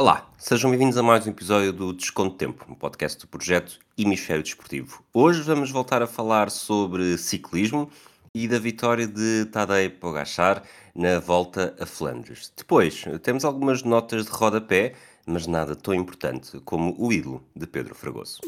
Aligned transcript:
Olá, 0.00 0.30
sejam 0.38 0.70
bem-vindos 0.70 0.96
a 0.96 1.02
mais 1.02 1.26
um 1.26 1.30
episódio 1.30 1.72
do 1.72 1.92
Desconto 1.92 2.36
Tempo, 2.36 2.64
um 2.68 2.74
podcast 2.76 3.18
do 3.18 3.26
projeto 3.26 3.80
Hemisfério 3.98 4.44
Desportivo. 4.44 5.02
Hoje 5.12 5.42
vamos 5.42 5.72
voltar 5.72 6.00
a 6.02 6.06
falar 6.06 6.52
sobre 6.52 7.18
ciclismo 7.18 7.90
e 8.32 8.46
da 8.46 8.60
vitória 8.60 9.08
de 9.08 9.46
Tadej 9.46 9.88
Pogacar 9.88 10.62
na 10.94 11.18
volta 11.18 11.74
a 11.80 11.84
Flandres. 11.84 12.52
Depois, 12.56 13.06
temos 13.24 13.44
algumas 13.44 13.82
notas 13.82 14.26
de 14.26 14.30
rodapé, 14.30 14.94
mas 15.26 15.48
nada 15.48 15.74
tão 15.74 15.92
importante 15.92 16.60
como 16.60 16.94
o 16.96 17.12
ídolo 17.12 17.42
de 17.56 17.66
Pedro 17.66 17.96
Fragoso. 17.96 18.38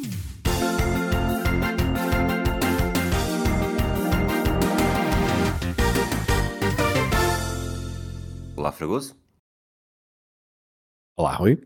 Olá, 8.54 8.70
Fragoso. 8.70 9.19
Olá, 11.20 11.34
Rui. 11.34 11.62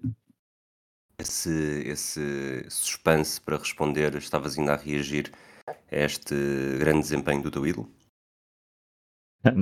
Esse, 1.16 1.85
esse 1.86 2.67
suspense 2.68 3.40
para 3.40 3.57
responder, 3.57 4.13
estavas 4.17 4.58
ainda 4.58 4.72
a 4.72 4.77
reagir 4.77 5.30
a 5.68 5.75
este 5.96 6.35
grande 6.80 7.03
desempenho 7.03 7.40
do 7.40 7.53
teu 7.53 7.64
ídolo? 7.64 7.89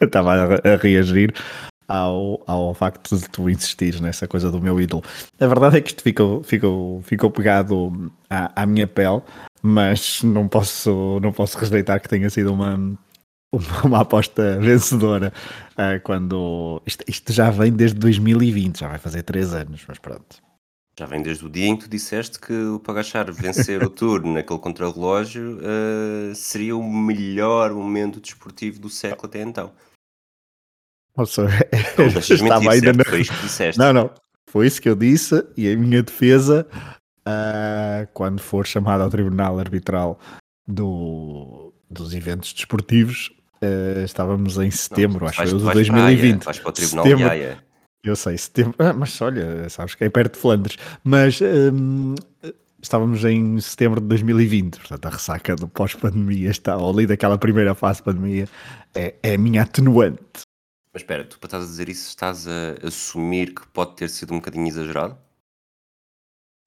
Estava 0.00 0.60
a 0.62 0.76
reagir 0.76 1.34
ao, 1.88 2.40
ao 2.46 2.72
facto 2.72 3.18
de 3.18 3.28
tu 3.28 3.50
insistires 3.50 4.00
nessa 4.00 4.28
coisa 4.28 4.48
do 4.48 4.60
meu 4.60 4.80
ídolo. 4.80 5.02
A 5.40 5.46
verdade 5.48 5.78
é 5.78 5.80
que 5.80 5.88
isto 5.88 6.04
ficou, 6.04 6.44
ficou, 6.44 7.02
ficou 7.02 7.28
pegado 7.28 8.12
à, 8.30 8.62
à 8.62 8.64
minha 8.64 8.86
pele, 8.86 9.22
mas 9.60 10.22
não 10.22 10.46
posso, 10.46 11.18
não 11.18 11.32
posso 11.32 11.58
rejeitar 11.58 12.00
que 12.00 12.08
tenha 12.08 12.30
sido 12.30 12.52
uma, 12.54 12.96
uma 13.84 14.00
aposta 14.00 14.58
vencedora 14.58 15.32
uh, 15.72 16.00
quando 16.02 16.82
isto, 16.86 17.04
isto, 17.06 17.32
já 17.32 17.50
vem 17.50 17.72
desde 17.72 17.98
2020, 17.98 18.80
já 18.80 18.88
vai 18.88 18.98
fazer 18.98 19.22
3 19.22 19.54
anos, 19.54 19.84
mas 19.86 19.98
pronto. 19.98 20.42
Já 20.98 21.06
vem 21.06 21.22
desde 21.22 21.44
o 21.44 21.48
dia 21.48 21.66
em 21.66 21.76
que 21.76 21.84
tu 21.84 21.90
disseste 21.90 22.38
que 22.38 22.52
o 22.52 22.78
Pagachar 22.78 23.30
vencer 23.32 23.82
o 23.82 23.90
Tour 23.90 24.24
naquele 24.26 24.58
contrarrelógio 24.58 25.58
uh, 25.58 26.34
seria 26.34 26.76
o 26.76 26.82
melhor 26.82 27.72
momento 27.72 28.20
desportivo 28.20 28.78
do 28.80 28.88
século 28.88 29.26
até 29.26 29.42
então. 29.42 29.72
Nossa, 31.16 31.46
não, 31.98 32.06
estava 32.06 32.72
ainda 32.72 32.92
na... 32.92 33.04
foi 33.04 33.20
isso 33.20 33.32
que 33.34 33.42
disseste. 33.42 33.78
Não, 33.78 33.92
não, 33.92 34.10
foi 34.48 34.66
isso 34.66 34.80
que 34.80 34.88
eu 34.88 34.96
disse 34.96 35.46
e 35.56 35.70
a 35.70 35.76
minha 35.76 36.02
defesa 36.02 36.66
uh, 37.20 38.06
quando 38.14 38.40
for 38.40 38.66
chamado 38.66 39.02
ao 39.02 39.10
tribunal 39.10 39.58
arbitral 39.58 40.18
do, 40.66 41.72
dos 41.90 42.14
eventos 42.14 42.52
desportivos 42.52 43.30
Uh, 43.62 44.04
estávamos 44.04 44.58
em 44.58 44.70
setembro, 44.70 45.20
não, 45.20 45.28
acho 45.28 45.40
que 45.42 45.46
de 45.46 45.72
2020. 45.72 46.42
Vais 46.42 46.58
para 46.58 46.68
o 46.68 46.72
Tribunal 46.72 47.04
setembro, 47.04 47.24
de 47.24 47.30
Haia. 47.30 47.64
Eu 48.04 48.16
sei, 48.16 48.36
setembro. 48.36 48.74
Ah, 48.78 48.92
mas 48.92 49.20
olha, 49.22 49.68
sabes 49.68 49.94
que 49.94 50.02
é 50.02 50.10
perto 50.10 50.34
de 50.34 50.40
Flandres. 50.40 50.76
Mas 51.04 51.40
um, 51.40 52.16
estávamos 52.82 53.24
em 53.24 53.60
setembro 53.60 54.00
de 54.00 54.08
2020, 54.08 54.78
portanto 54.78 55.06
a 55.06 55.10
ressaca 55.10 55.54
do 55.54 55.68
pós-pandemia 55.68 56.50
está, 56.50 56.74
ali 56.74 57.06
daquela 57.06 57.38
primeira 57.38 57.74
fase 57.74 57.98
de 57.98 58.04
pandemia, 58.04 58.48
é, 58.94 59.14
é 59.22 59.34
a 59.34 59.38
minha 59.38 59.62
atenuante. 59.62 60.42
Mas 60.92 61.02
espera, 61.02 61.24
tu 61.24 61.38
para 61.38 61.46
estás 61.46 61.64
a 61.64 61.66
dizer 61.66 61.88
isso, 61.88 62.08
estás 62.08 62.46
a 62.48 62.86
assumir 62.86 63.54
que 63.54 63.66
pode 63.68 63.94
ter 63.94 64.10
sido 64.10 64.34
um 64.34 64.38
bocadinho 64.38 64.66
exagerado? 64.66 65.16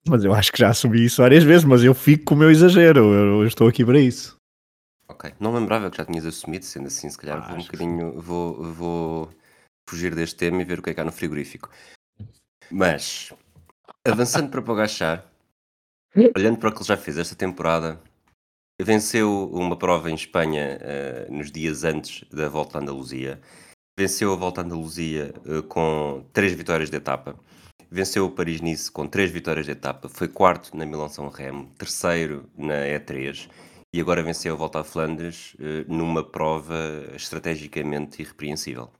Mas 0.08 0.24
eu 0.24 0.34
acho 0.34 0.52
que 0.52 0.59
já 0.59 0.70
assumi 0.70 1.04
isso 1.04 1.22
várias 1.22 1.44
vezes, 1.44 1.66
mas 1.66 1.84
eu 1.84 1.94
fico 1.94 2.26
com 2.26 2.36
o 2.36 2.38
meu 2.38 2.50
exagero, 2.50 3.00
eu, 3.14 3.42
eu 3.42 3.48
estou 3.48 3.68
aqui 3.68 3.84
para 3.84 4.00
isso. 4.00 4.34
Ok. 5.08 5.34
Não 5.39 5.53
lembrava 5.53 5.89
que 5.89 5.98
já 5.98 6.06
tinhas 6.06 6.25
assumido, 6.25 6.66
sendo 6.66 6.88
assim, 6.88 7.09
se 7.09 7.17
calhar 7.17 7.38
ah, 7.38 7.48
vou 7.48 7.58
um 7.58 7.61
bocadinho. 7.61 8.20
Vou, 8.20 8.73
vou 8.73 9.30
fugir 9.88 10.16
deste 10.16 10.36
tema 10.36 10.62
e 10.62 10.66
ver 10.66 10.80
o 10.80 10.81
que 10.81 10.89
é 10.89 10.94
que 10.94 11.02
há 11.02 11.06
no 11.06 11.12
frigorífico. 11.12 11.70
Mas, 12.72 13.31
avançando 14.03 14.50
para 14.50 14.62
Pogachar, 14.62 15.25
olhando 16.36 16.58
para 16.58 16.70
o 16.70 16.72
que 16.72 16.80
ele 16.80 16.88
já 16.88 16.97
fez 16.97 17.17
esta 17.17 17.36
temporada, 17.36 18.02
venceu 18.81 19.50
uma 19.53 19.78
prova 19.78 20.09
em 20.09 20.16
Espanha 20.16 20.80
uh, 20.81 21.31
nos 21.31 21.51
dias 21.51 21.84
antes 21.84 22.28
da 22.31 22.50
volta 22.50 22.80
à 22.80 22.81
Andaluzia. 22.81 23.40
Venceu 23.97 24.34
a 24.34 24.35
volta 24.35 24.62
à 24.62 24.63
Andaluzia 24.63 25.34
uh, 25.46 25.62
com 25.63 26.25
três 26.34 26.53
vitórias 26.53 26.90
de 26.90 26.97
etapa. 26.97 27.40
Venceu 27.91 28.25
o 28.25 28.31
Paris-Nice 28.31 28.91
com 28.91 29.07
três 29.07 29.30
vitórias 29.30 29.68
de 29.68 29.74
etapa. 29.74 30.09
Foi 30.09 30.28
quarto 30.28 30.75
na 30.75 30.84
Milão-São 30.84 31.30
Remo, 31.30 31.72
terceiro 31.78 32.50
na 32.57 32.74
E3 32.74 33.47
e 33.95 34.01
agora 34.01 34.22
venceu 34.22 34.53
a 34.53 34.57
volta 34.57 34.81
a 34.81 34.83
Flandres 34.83 35.53
uh, 35.53 35.85
numa 35.88 36.22
prova 36.22 36.75
estrategicamente 37.16 38.22
irrepreensível. 38.22 38.91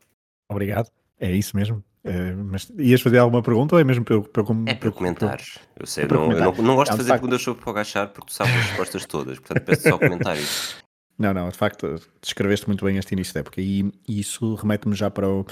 Obrigado, 0.50 0.90
é 1.20 1.30
isso 1.34 1.58
mesmo. 1.58 1.84
Uh, 2.06 2.38
mas 2.50 2.72
ias 2.78 3.02
fazer 3.02 3.18
alguma 3.18 3.44
pergunta 3.44 3.76
ou 3.76 3.82
é 3.82 3.84
mesmo 3.84 4.06
para, 4.06 4.22
para, 4.22 4.44
para, 4.44 4.56
é 4.68 4.74
para 4.76 4.92
comentares? 4.92 5.60
Eu 5.78 5.86
sei, 5.86 6.06
é 6.06 6.08
não, 6.08 6.32
eu 6.32 6.40
não, 6.40 6.52
não, 6.64 6.76
gosto 6.76 6.92
de 6.92 6.98
fazer 7.00 7.12
perguntas 7.12 7.42
sobre 7.42 7.66
o 7.66 7.70
agachar 7.70 8.08
porque 8.08 8.28
tu 8.28 8.34
sabes 8.34 8.54
as 8.54 8.66
respostas 8.68 9.06
todas, 9.06 9.38
portanto 9.38 9.66
peço 9.66 9.90
só 9.90 9.98
comentários. 9.98 10.76
Não, 11.18 11.34
não, 11.34 11.48
de 11.48 11.56
facto, 11.56 11.96
descreveste 12.22 12.68
muito 12.68 12.84
bem 12.84 12.98
este 12.98 13.14
início 13.14 13.34
da 13.34 13.40
época 13.40 13.62
e 13.62 13.90
isso 14.06 14.54
remete-me 14.56 14.94
já 14.94 15.10
para 15.10 15.30
o, 15.30 15.46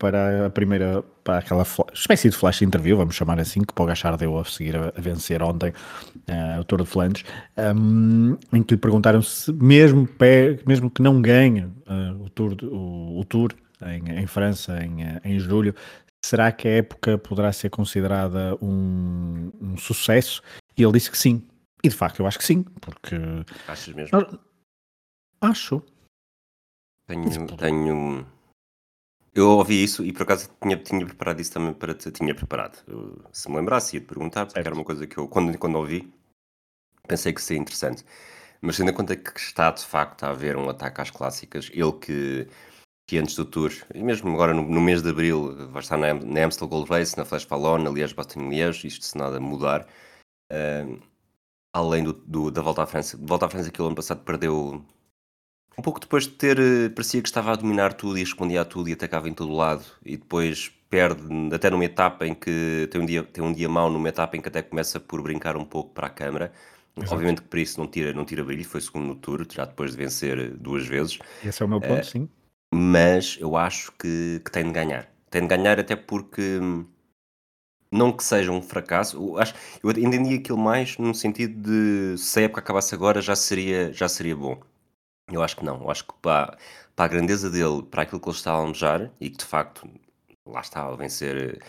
para 0.00 0.46
a 0.46 0.50
primeira, 0.50 1.04
para 1.22 1.38
aquela 1.38 1.64
espécie 1.92 2.30
de 2.30 2.36
flash 2.36 2.62
interview, 2.62 2.96
vamos 2.96 3.14
chamar 3.14 3.38
assim, 3.38 3.60
que 3.60 3.74
Pogachar 3.74 4.16
deu 4.16 4.38
a 4.38 4.44
seguir 4.46 4.74
a, 4.74 4.88
a 4.88 5.00
vencer 5.00 5.42
ontem 5.42 5.68
uh, 5.68 6.58
o 6.58 6.64
Tour 6.64 6.80
de 6.80 6.86
Flandres, 6.86 7.24
um, 7.76 8.36
em 8.50 8.62
que 8.62 8.74
lhe 8.74 8.80
perguntaram 8.80 9.20
se 9.20 9.52
mesmo, 9.52 10.06
pé, 10.06 10.58
mesmo 10.66 10.90
que 10.90 11.02
não 11.02 11.20
ganhe 11.20 11.64
uh, 11.64 12.24
o 12.24 12.30
Tour, 12.30 12.56
o, 12.64 13.20
o 13.20 13.24
tour 13.26 13.52
em, 13.82 14.22
em, 14.22 14.26
França 14.26 14.82
em, 14.82 15.04
eh, 15.04 15.20
em 15.22 15.38
julho, 15.38 15.74
será 16.24 16.50
que 16.50 16.66
a 16.66 16.72
época 16.78 17.18
poderá 17.18 17.52
ser 17.52 17.68
considerada 17.68 18.56
um, 18.62 19.52
um 19.60 19.76
sucesso? 19.76 20.42
E 20.76 20.82
ele 20.82 20.92
disse 20.92 21.10
que 21.10 21.18
sim. 21.18 21.46
E 21.84 21.88
de 21.90 21.94
facto 21.94 22.20
eu 22.20 22.26
acho 22.26 22.38
que 22.38 22.44
sim, 22.44 22.62
porque... 22.80 23.16
Achas 23.68 23.94
mesmo? 23.94 24.40
Acho. 25.42 25.82
Tenho, 27.06 27.46
tenho 27.56 28.26
eu 29.40 29.50
ouvi 29.50 29.82
isso 29.82 30.04
e 30.04 30.12
por 30.12 30.22
acaso 30.22 30.50
tinha, 30.62 30.76
tinha 30.76 31.06
preparado 31.06 31.40
isso 31.40 31.52
também 31.52 31.72
para 31.74 31.94
te, 31.94 32.10
tinha 32.10 32.34
preparado. 32.34 32.78
Eu, 32.86 33.22
se 33.32 33.48
me 33.50 33.56
lembrasse, 33.56 33.96
ia 33.96 34.00
te 34.00 34.06
perguntar, 34.06 34.46
porque 34.46 34.58
era 34.58 34.74
uma 34.74 34.84
coisa 34.84 35.06
que 35.06 35.18
eu, 35.18 35.28
quando, 35.28 35.56
quando 35.58 35.76
ouvi, 35.76 36.12
pensei 37.08 37.32
que 37.32 37.42
seria 37.42 37.62
interessante. 37.62 38.04
Mas 38.60 38.76
tendo 38.76 38.90
em 38.90 38.94
conta 38.94 39.16
que 39.16 39.38
está 39.40 39.70
de 39.70 39.84
facto 39.84 40.24
a 40.24 40.30
haver 40.30 40.56
um 40.56 40.68
ataque 40.68 41.00
às 41.00 41.10
clássicas, 41.10 41.70
ele 41.72 41.92
que, 41.92 42.48
que 43.08 43.18
antes 43.18 43.34
do 43.36 43.44
Tour, 43.44 43.72
e 43.94 44.02
mesmo 44.02 44.30
agora 44.32 44.54
no, 44.54 44.62
no 44.62 44.80
mês 44.80 45.02
de 45.02 45.10
Abril, 45.10 45.68
vai 45.70 45.82
estar 45.82 45.96
na, 45.96 46.14
na 46.14 46.44
Amstel 46.44 46.68
Gold 46.68 46.90
Race, 46.90 47.16
na 47.16 47.24
Flash 47.24 47.44
Fallon, 47.44 47.78
na 47.78 47.90
Liège 47.90 48.14
Bastogne 48.14 48.50
Liège, 48.50 48.86
isto 48.86 49.04
se 49.04 49.16
nada 49.18 49.40
mudar. 49.40 49.86
Uh, 50.52 51.00
além 51.72 52.04
do, 52.04 52.12
do, 52.12 52.50
da 52.50 52.62
Volta 52.62 52.82
à 52.82 52.86
França. 52.86 53.16
Volta 53.20 53.46
à 53.46 53.48
França 53.48 53.70
que 53.70 53.80
ano 53.82 53.94
passado 53.94 54.22
perdeu 54.24 54.84
um 55.80 55.82
pouco 55.82 55.98
depois 55.98 56.24
de 56.24 56.30
ter, 56.30 56.58
eh, 56.58 56.90
parecia 56.90 57.22
que 57.22 57.28
estava 57.28 57.52
a 57.52 57.56
dominar 57.56 57.94
tudo 57.94 58.18
e 58.18 58.20
respondia 58.20 58.60
a 58.60 58.64
tudo 58.64 58.90
e 58.90 58.92
atacava 58.92 59.28
em 59.28 59.32
todo 59.32 59.52
lado 59.54 59.82
e 60.04 60.16
depois 60.16 60.70
perde, 60.90 61.22
até 61.54 61.70
numa 61.70 61.84
etapa 61.84 62.26
em 62.26 62.34
que 62.34 62.86
tem 62.90 63.00
um 63.00 63.06
dia, 63.06 63.22
tem 63.22 63.42
um 63.42 63.52
dia 63.52 63.68
mau, 63.68 63.90
numa 63.90 64.08
etapa 64.08 64.36
em 64.36 64.42
que 64.42 64.48
até 64.48 64.60
começa 64.60 65.00
por 65.00 65.22
brincar 65.22 65.56
um 65.56 65.64
pouco 65.64 65.90
para 65.94 66.08
a 66.08 66.10
câmara. 66.10 66.52
Exato. 66.96 67.14
Obviamente 67.14 67.40
que 67.40 67.48
para 67.48 67.60
isso 67.60 67.80
não 67.80 67.86
tira, 67.86 68.12
não 68.12 68.24
tira 68.26 68.44
brilho, 68.44 68.64
foi 68.64 68.80
segundo 68.80 69.06
no 69.06 69.14
Tour, 69.14 69.46
já 69.50 69.64
depois 69.64 69.92
de 69.92 69.96
vencer 69.96 70.50
duas 70.56 70.86
vezes. 70.86 71.18
Esse 71.42 71.62
é 71.62 71.66
o 71.66 71.68
meu 71.68 71.80
ponto, 71.80 72.02
uh, 72.02 72.04
sim. 72.04 72.28
Mas 72.74 73.38
eu 73.40 73.56
acho 73.56 73.92
que, 73.92 74.42
que 74.44 74.50
tem 74.50 74.64
de 74.64 74.72
ganhar. 74.72 75.08
Tem 75.30 75.42
de 75.42 75.48
ganhar 75.48 75.80
até 75.80 75.96
porque 75.96 76.60
não 77.90 78.12
que 78.12 78.22
seja 78.22 78.52
um 78.52 78.60
fracasso, 78.60 79.16
eu, 79.16 79.38
acho, 79.38 79.54
eu 79.82 79.90
entendi 79.90 80.34
aquilo 80.34 80.58
mais 80.58 80.98
no 80.98 81.14
sentido 81.14 81.54
de 81.62 82.18
se 82.18 82.38
a 82.40 82.42
época 82.42 82.60
acabasse 82.60 82.94
agora 82.94 83.22
já 83.22 83.34
seria, 83.34 83.92
já 83.92 84.08
seria 84.08 84.36
bom. 84.36 84.60
Eu 85.30 85.42
acho 85.42 85.56
que 85.56 85.64
não. 85.64 85.80
Eu 85.80 85.90
acho 85.90 86.04
que 86.04 86.14
para, 86.20 86.56
para 86.96 87.04
a 87.04 87.08
grandeza 87.08 87.50
dele, 87.50 87.82
para 87.82 88.02
aquilo 88.02 88.20
que 88.20 88.28
ele 88.28 88.36
está 88.36 88.52
a 88.52 88.54
almejar, 88.54 89.10
e 89.20 89.30
que 89.30 89.38
de 89.38 89.44
facto, 89.44 89.88
lá 90.46 90.60
está, 90.60 90.90
vencer. 90.94 91.62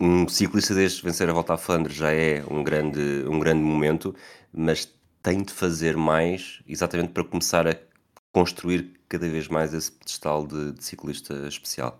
Um 0.00 0.28
ciclista 0.28 0.74
deste 0.74 1.02
vencer 1.04 1.28
a 1.28 1.32
volta 1.32 1.54
à 1.54 1.56
Flandres 1.56 1.96
já 1.96 2.12
é 2.12 2.44
um 2.48 2.62
grande, 2.62 3.24
um 3.28 3.38
grande 3.38 3.62
momento, 3.62 4.14
mas 4.52 4.88
tem 5.22 5.42
de 5.42 5.52
fazer 5.52 5.96
mais 5.96 6.62
exatamente 6.66 7.12
para 7.12 7.24
começar 7.24 7.66
a 7.66 7.76
construir 8.32 9.00
cada 9.08 9.28
vez 9.28 9.48
mais 9.48 9.74
esse 9.74 9.92
pedestal 9.92 10.46
de, 10.46 10.72
de 10.72 10.84
ciclista 10.84 11.34
especial. 11.46 11.98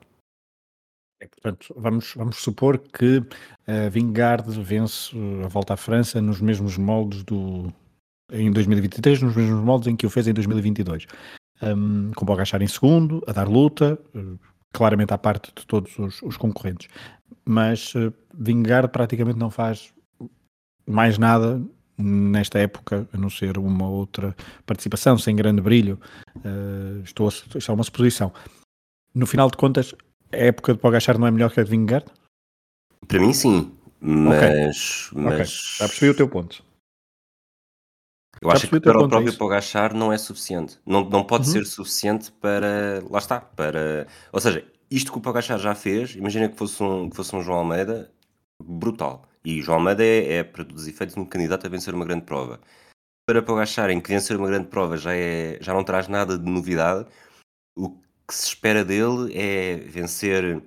É, 1.21 1.27
portanto, 1.29 1.75
vamos, 1.77 2.15
vamos 2.17 2.37
supor 2.37 2.79
que 2.79 3.23
a 3.67 3.88
Vingard 3.88 4.50
vence 4.61 5.15
a 5.44 5.49
volta 5.49 5.75
à 5.75 5.77
França 5.77 6.21
nos 6.21 6.41
mesmos 6.41 6.77
moldes 6.77 7.23
do, 7.23 7.73
em 8.32 8.50
2023 8.50 9.23
nos 9.23 9.37
mesmos 9.37 9.62
moldes 9.62 9.88
em 9.88 9.96
que 9.96 10.06
o 10.06 10.11
fez 10.11 10.26
em 10.26 10.32
2022. 10.32 11.06
Um, 11.62 12.11
com 12.17 12.25
o 12.25 12.26
Bogachar 12.26 12.61
em 12.62 12.67
segundo, 12.67 13.23
a 13.26 13.32
dar 13.32 13.49
luta, 13.49 13.99
uh, 14.14 14.38
claramente 14.73 15.12
à 15.12 15.19
parte 15.19 15.52
de 15.55 15.64
todos 15.67 15.96
os, 15.99 16.20
os 16.23 16.37
concorrentes. 16.37 16.88
Mas 17.44 17.94
uh, 17.94 18.12
Vingard 18.34 18.88
praticamente 18.88 19.38
não 19.38 19.50
faz 19.50 19.93
mais 20.87 21.19
nada 21.19 21.62
nesta 21.96 22.58
época, 22.58 23.06
a 23.12 23.19
não 23.19 23.31
ser 23.31 23.58
uma 23.58 23.88
outra 23.88 24.34
participação, 24.67 25.17
sem 25.17 25.37
grande 25.37 25.61
brilho. 25.61 26.00
Uh, 26.38 27.02
estou 27.05 27.29
a, 27.29 27.31
isto 27.31 27.70
é 27.70 27.75
uma 27.75 27.84
suposição. 27.84 28.32
No 29.14 29.26
final 29.26 29.50
de 29.50 29.56
contas, 29.56 29.94
a 30.32 30.37
época 30.37 30.73
de 30.73 30.81
Pogachar 30.81 31.19
não 31.19 31.26
é 31.26 31.31
melhor 31.31 31.52
que 31.52 31.61
a 31.61 31.64
de 31.64 31.70
Vingard? 31.70 32.06
Para 33.06 33.20
mim, 33.20 33.32
sim, 33.32 33.70
mas. 34.00 35.11
Ok, 35.12 35.29
mas... 35.38 35.76
já 35.79 35.87
percebi 35.87 36.11
o 36.11 36.17
teu 36.17 36.29
ponto. 36.29 36.64
Eu 38.43 38.49
Já 38.50 38.55
acho 38.56 38.69
que 38.69 38.81
para 38.81 38.99
o 38.99 39.09
próprio. 39.09 39.39
Pogachar 39.39 39.94
não 39.94 40.12
é 40.12 40.19
suficiente. 40.19 40.79
Não, 40.85 41.09
não 41.09 41.23
pode 41.25 41.47
Uhum. 41.47 41.53
ser 41.53 41.65
suficiente 41.67 42.33
para. 42.33 43.03
Lá 43.09 43.19
está. 43.19 43.41
Para... 43.41 44.06
Ou 44.33 44.41
seja, 44.41 44.67
isto 44.91 45.12
que 45.12 45.19
o 45.19 45.21
Pogachar 45.21 45.59
já 45.59 45.75
fez, 45.77 46.17
imagina 46.17 46.49
que 46.49 46.56
fosse 46.56 46.83
um, 46.83 47.09
que 47.09 47.17
fosse 47.17 47.35
um 47.37 47.43
João 47.43 47.59
Almeida, 47.61 48.11
brutal. 48.62 49.23
E 49.44 49.62
João 49.62 49.79
Almeida 49.79 50.05
é, 50.05 50.39
é, 50.39 50.44
para 50.44 50.65
todos 50.65 50.83
os 50.83 50.89
efeitos, 50.89 51.17
um 51.17 51.25
candidato 51.25 51.67
a 51.67 51.71
vencer 51.71 51.94
uma 51.94 52.05
grande 52.05 52.25
prova. 52.25 52.61
Para 53.27 53.41
Pogachar, 53.43 53.91
em 53.91 54.00
que 54.00 54.09
vencer 54.09 54.37
uma 54.37 54.49
grande 54.49 54.67
prova 54.69 54.97
já, 54.97 55.15
é, 55.15 55.56
já 55.61 55.73
não 55.73 55.85
traz 55.85 56.09
nada 56.09 56.37
de 56.37 56.50
novidade, 56.50 57.06
o 57.77 57.91
que 57.91 58.35
se 58.35 58.49
espera 58.49 58.85
dele 58.85 59.33
é 59.37 59.77
vencer 59.77 60.61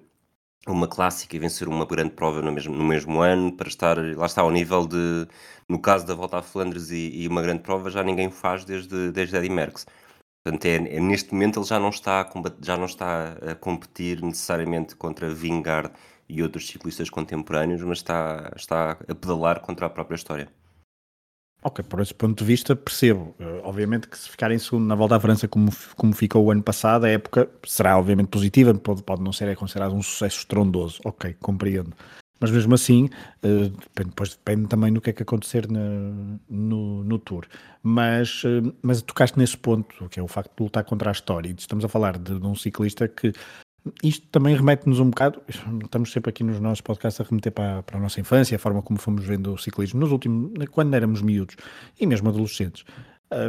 uma 0.68 0.88
clássica 0.88 1.36
e 1.36 1.39
vencer 1.39 1.68
uma 1.68 1.86
grande 1.86 2.12
prova 2.12 2.42
no 2.42 2.51
mesmo, 2.51 2.75
no 2.75 2.83
mesmo 2.86 3.19
ano 3.22 3.51
para 3.56 3.68
estar, 3.68 3.98
lá 4.18 4.25
está, 4.25 4.42
ao 4.42 4.50
nível 4.51 4.88
de, 4.88 5.27
no 5.69 5.79
caso 5.79 6.06
da 6.06 6.13
volta 6.13 6.38
a 6.38 6.41
Flandres 6.41 6.91
e, 6.91 7.23
e 7.23 7.27
uma 7.27 7.41
grande 7.41 7.62
prova, 7.62 7.89
já 7.89 8.03
ninguém 8.03 8.29
faz 8.29 8.65
desde, 8.65 9.12
desde 9.12 9.35
Eddy 9.38 9.50
Merckx. 9.50 9.85
Portanto, 10.44 10.65
é, 10.65 10.75
é- 10.75 11.00
neste 11.00 11.33
momento 11.33 11.59
ele 11.59 11.65
já 11.65 11.79
não, 11.79 11.89
está 11.89 12.21
a 12.21 12.31
já 12.62 12.77
não 12.77 12.85
está 12.85 13.33
a 13.33 13.56
competir 13.56 14.21
necessariamente 14.21 14.95
contra 14.95 15.33
Vingard 15.33 15.91
e 16.29 16.41
outros 16.44 16.67
ciclistas 16.67 17.09
contemporâneos, 17.09 17.81
mas 17.81 18.00
está, 18.00 18.51
está 18.56 18.91
a 18.91 19.15
pedalar 19.15 19.59
contra 19.62 19.88
a 19.88 19.89
própria 19.89 20.15
história. 20.15 20.47
Ok, 21.63 21.83
por 21.83 22.00
esse 22.00 22.13
ponto 22.13 22.38
de 22.38 22.45
vista 22.45 22.75
percebo. 22.75 23.33
Eh, 23.39 23.62
obviamente 23.63 24.07
que 24.07 24.15
se 24.15 24.29
ficar 24.29 24.51
em 24.51 24.59
segundo 24.59 24.85
na 24.85 24.94
volta 24.94 25.15
à 25.15 25.19
França 25.19 25.47
como, 25.47 25.71
como 25.95 26.13
ficou 26.13 26.45
o 26.45 26.51
ano 26.51 26.62
passado, 26.62 27.06
a 27.06 27.09
época 27.09 27.50
será 27.65 27.97
obviamente 27.97 28.27
positiva, 28.27 28.71
pode, 28.75 29.01
pode 29.01 29.23
não 29.23 29.33
ser 29.33 29.47
é 29.47 29.56
considerado 29.56 29.95
um 29.95 30.01
sucesso 30.03 30.38
estrondoso. 30.38 31.01
Ok, 31.03 31.35
compreendo. 31.41 31.95
Mas 32.40 32.52
mesmo 32.52 32.74
assim, 32.76 33.10
eh, 33.44 33.72
depois 33.96 34.32
depende 34.36 34.68
também 34.68 34.92
do 34.92 35.00
que 35.02 35.10
é 35.10 35.14
que 35.14 35.24
acontecer 35.24 35.70
na- 35.72 36.38
no, 36.50 37.04
no 37.04 37.18
Tour. 37.20 37.46
Mas, 37.82 38.42
eh, 38.46 38.62
mas 38.82 39.02
tocaste 39.02 39.38
nesse 39.40 39.58
ponto, 39.58 40.10
que 40.10 40.20
é 40.20 40.24
o 40.24 40.28
facto 40.28 40.52
de 40.58 40.64
lutar 40.64 40.84
contra 40.84 41.10
a 41.10 41.14
história. 41.14 41.50
E 41.50 41.56
estamos 41.58 41.86
a 41.86 41.88
falar 41.90 42.18
de, 42.18 42.40
de 42.40 42.46
um 42.46 42.56
ciclista 42.56 43.08
que 43.08 43.32
isto 44.04 44.28
também 44.30 44.56
remete-nos 44.56 45.00
um 45.00 45.10
bocado, 45.12 45.42
estamos 45.84 46.12
sempre 46.12 46.30
aqui 46.32 46.44
nos 46.44 46.60
nossos 46.60 46.82
podcasts 46.82 47.22
a 47.22 47.24
remeter 47.30 47.52
para, 47.52 47.84
para 47.84 47.98
a 47.98 48.02
nossa 48.02 48.20
infância, 48.20 48.56
a 48.56 48.60
forma 48.60 48.82
como 48.82 49.00
fomos 49.00 49.24
vendo 49.26 49.54
o 49.54 49.58
ciclismo 49.60 50.00
nos 50.00 50.12
últimos, 50.12 50.52
quando 50.72 50.96
éramos 50.96 51.22
miúdos 51.22 51.56
e 52.00 52.08
mesmo 52.08 52.30
adolescentes. 52.30 52.84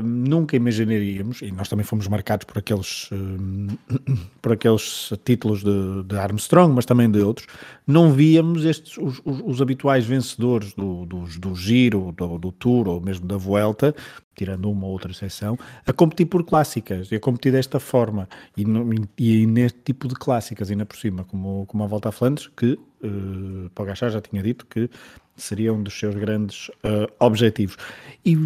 Nunca 0.02 0.56
imaginaríamos, 0.56 1.43
e 1.43 1.52
nós 1.52 1.69
também 1.69 1.84
fomos 1.84 2.08
marcados 2.08 2.44
por 2.46 2.58
aqueles, 2.58 3.08
hum, 3.12 3.69
por 4.43 4.52
aqueles 4.52 5.12
títulos 5.25 5.62
de, 5.62 6.02
de 6.02 6.17
Armstrong, 6.19 6.75
mas 6.75 6.87
também 6.87 7.08
de 7.11 7.20
outros, 7.20 7.46
não 7.87 8.11
víamos 8.12 8.64
estes, 8.64 8.96
os, 8.96 9.20
os- 9.25 9.43
os 9.44 9.62
habituais 9.62 10.05
vencedores 10.06 10.73
do, 10.75 11.05
dos- 11.05 11.38
do 11.38 11.55
Giro, 11.55 12.11
do, 12.17 12.38
do 12.38 12.50
Tour 12.52 12.88
ou 12.88 13.00
mesmo 13.00 13.26
da 13.28 13.37
Vuelta, 13.37 13.94
tirando 14.34 14.69
uma 14.70 14.87
ou 14.87 14.93
outra 14.93 15.12
exceção, 15.12 15.58
a 15.87 15.93
competir 15.93 16.26
por 16.26 16.43
clássicas 16.43 17.12
e 17.12 17.17
a 17.17 17.20
competir 17.20 17.52
desta 17.52 17.78
forma 17.78 18.28
e, 18.56 18.64
no- 18.64 18.90
e 19.19 19.46
neste 19.46 19.78
tipo 19.84 20.08
de 20.08 20.14
clássicas, 20.14 20.70
ainda 20.70 20.87
por 20.87 20.96
cima, 20.96 21.23
como, 21.25 21.64
como 21.67 21.84
a 21.84 21.87
Volta 21.87 22.08
a 22.08 22.12
Flandres, 22.12 22.49
que 22.56 22.78
uh, 23.05 24.11
já 24.11 24.20
tinha 24.23 24.43
dito 24.43 24.67
que 24.67 24.88
seria 25.37 25.73
um 25.73 25.82
dos 25.82 25.93
seus 25.99 26.14
grandes 26.14 26.70
eh, 26.82 27.06
objetivos. 27.20 27.76
E 28.25 28.37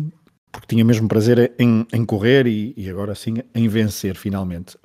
porque 0.53 0.67
tinha 0.69 0.85
mesmo 0.85 1.09
prazer 1.09 1.55
em, 1.59 1.87
em 1.93 2.05
correr 2.05 2.47
e, 2.47 2.75
e 2.77 2.89
agora 2.91 3.15
sim 3.15 3.35
em 3.55 3.69
vencer 3.69 4.17
finalmente. 4.17 4.77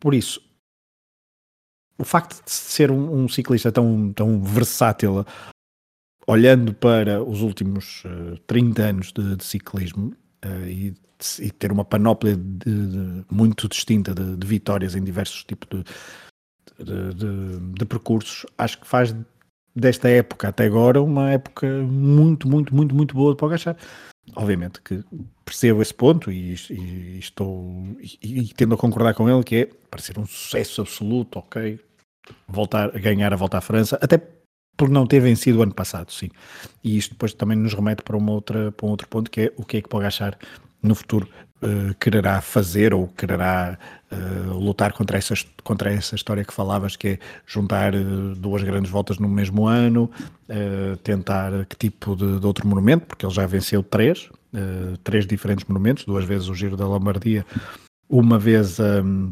Por 0.00 0.14
isso, 0.14 0.40
o 1.98 2.04
facto 2.04 2.44
de 2.44 2.50
ser 2.50 2.90
um, 2.90 3.24
um 3.24 3.28
ciclista 3.28 3.72
tão, 3.72 4.12
tão 4.12 4.40
versátil, 4.42 5.24
olhando 6.26 6.72
para 6.74 7.22
os 7.22 7.40
últimos 7.42 8.02
eh, 8.06 8.38
30 8.46 8.82
anos 8.82 9.12
de, 9.12 9.36
de 9.36 9.44
ciclismo 9.44 10.14
eh, 10.42 10.68
e, 10.70 10.90
de- 10.90 11.42
e 11.46 11.50
ter 11.50 11.72
uma 11.72 11.84
panóplia 11.84 12.36
de- 12.36 13.24
muito 13.30 13.68
distinta 13.68 14.14
de, 14.14 14.46
vitórias 14.46 14.94
em 14.94 15.02
diversos 15.02 15.42
tipos 15.44 15.68
de, 17.74 17.84
percursos, 17.86 18.46
acho 18.56 18.80
que 18.80 18.86
faz 18.86 19.14
desta 19.74 20.08
época 20.08 20.48
até 20.48 20.64
agora 20.66 21.02
uma 21.02 21.30
época 21.30 21.66
muito, 21.82 22.48
muito, 22.48 22.74
muito, 22.74 22.94
muito 22.94 23.14
boa 23.14 23.32
de 23.32 23.38
Pogachar. 23.38 23.76
Obviamente 24.34 24.80
que 24.82 25.02
percebo 25.44 25.82
esse 25.82 25.94
ponto 25.94 26.30
e, 26.30 26.54
e 26.70 27.18
estou 27.18 27.96
e, 28.00 28.40
e 28.40 28.54
tendo 28.54 28.74
a 28.74 28.78
concordar 28.78 29.14
com 29.14 29.28
ele 29.28 29.42
que 29.42 29.56
é 29.56 29.68
para 29.90 30.00
ser 30.00 30.18
um 30.18 30.26
sucesso 30.26 30.82
absoluto, 30.82 31.38
ok, 31.38 31.80
voltar 32.46 32.94
a 32.94 32.98
ganhar 32.98 33.32
a 33.32 33.36
volta 33.36 33.58
à 33.58 33.60
França, 33.60 33.98
até 34.00 34.20
por 34.76 34.88
não 34.88 35.06
ter 35.06 35.20
vencido 35.20 35.58
o 35.58 35.62
ano 35.62 35.74
passado, 35.74 36.12
sim. 36.12 36.28
E 36.84 36.96
isto 36.96 37.14
depois 37.14 37.34
também 37.34 37.58
nos 37.58 37.74
remete 37.74 38.02
para, 38.02 38.16
uma 38.16 38.32
outra, 38.32 38.70
para 38.70 38.86
um 38.86 38.90
outro 38.90 39.08
ponto 39.08 39.30
que 39.30 39.40
é 39.40 39.52
o 39.56 39.64
que 39.64 39.78
é 39.78 39.82
que 39.82 39.88
Pogachar 39.88 40.38
no 40.82 40.94
futuro 40.94 41.28
eh, 41.60 41.94
quererá 41.98 42.40
fazer 42.40 42.94
ou 42.94 43.08
quererá 43.08 43.76
eh, 44.10 44.16
lutar 44.46 44.92
contra 44.92 45.18
essa, 45.18 45.34
contra 45.64 45.92
essa 45.92 46.14
história 46.14 46.44
que 46.44 46.52
falavas, 46.52 46.94
que 46.94 47.08
é 47.08 47.18
juntar 47.44 47.94
eh, 47.94 47.98
duas 48.36 48.62
grandes 48.62 48.90
voltas 48.90 49.18
no 49.18 49.28
mesmo 49.28 49.66
ano, 49.66 50.10
tentar 51.02 51.66
que 51.66 51.76
tipo 51.76 52.16
de, 52.16 52.40
de 52.40 52.46
outro 52.46 52.66
monumento, 52.66 53.06
porque 53.06 53.26
ele 53.26 53.34
já 53.34 53.46
venceu 53.46 53.82
três, 53.82 54.30
três 55.04 55.26
diferentes 55.26 55.66
monumentos, 55.68 56.04
duas 56.06 56.24
vezes 56.24 56.48
o 56.48 56.54
Giro 56.54 56.74
da 56.74 56.86
Lombardia, 56.86 57.44
uma 58.08 58.38
vez 58.38 58.78
um, 58.80 59.30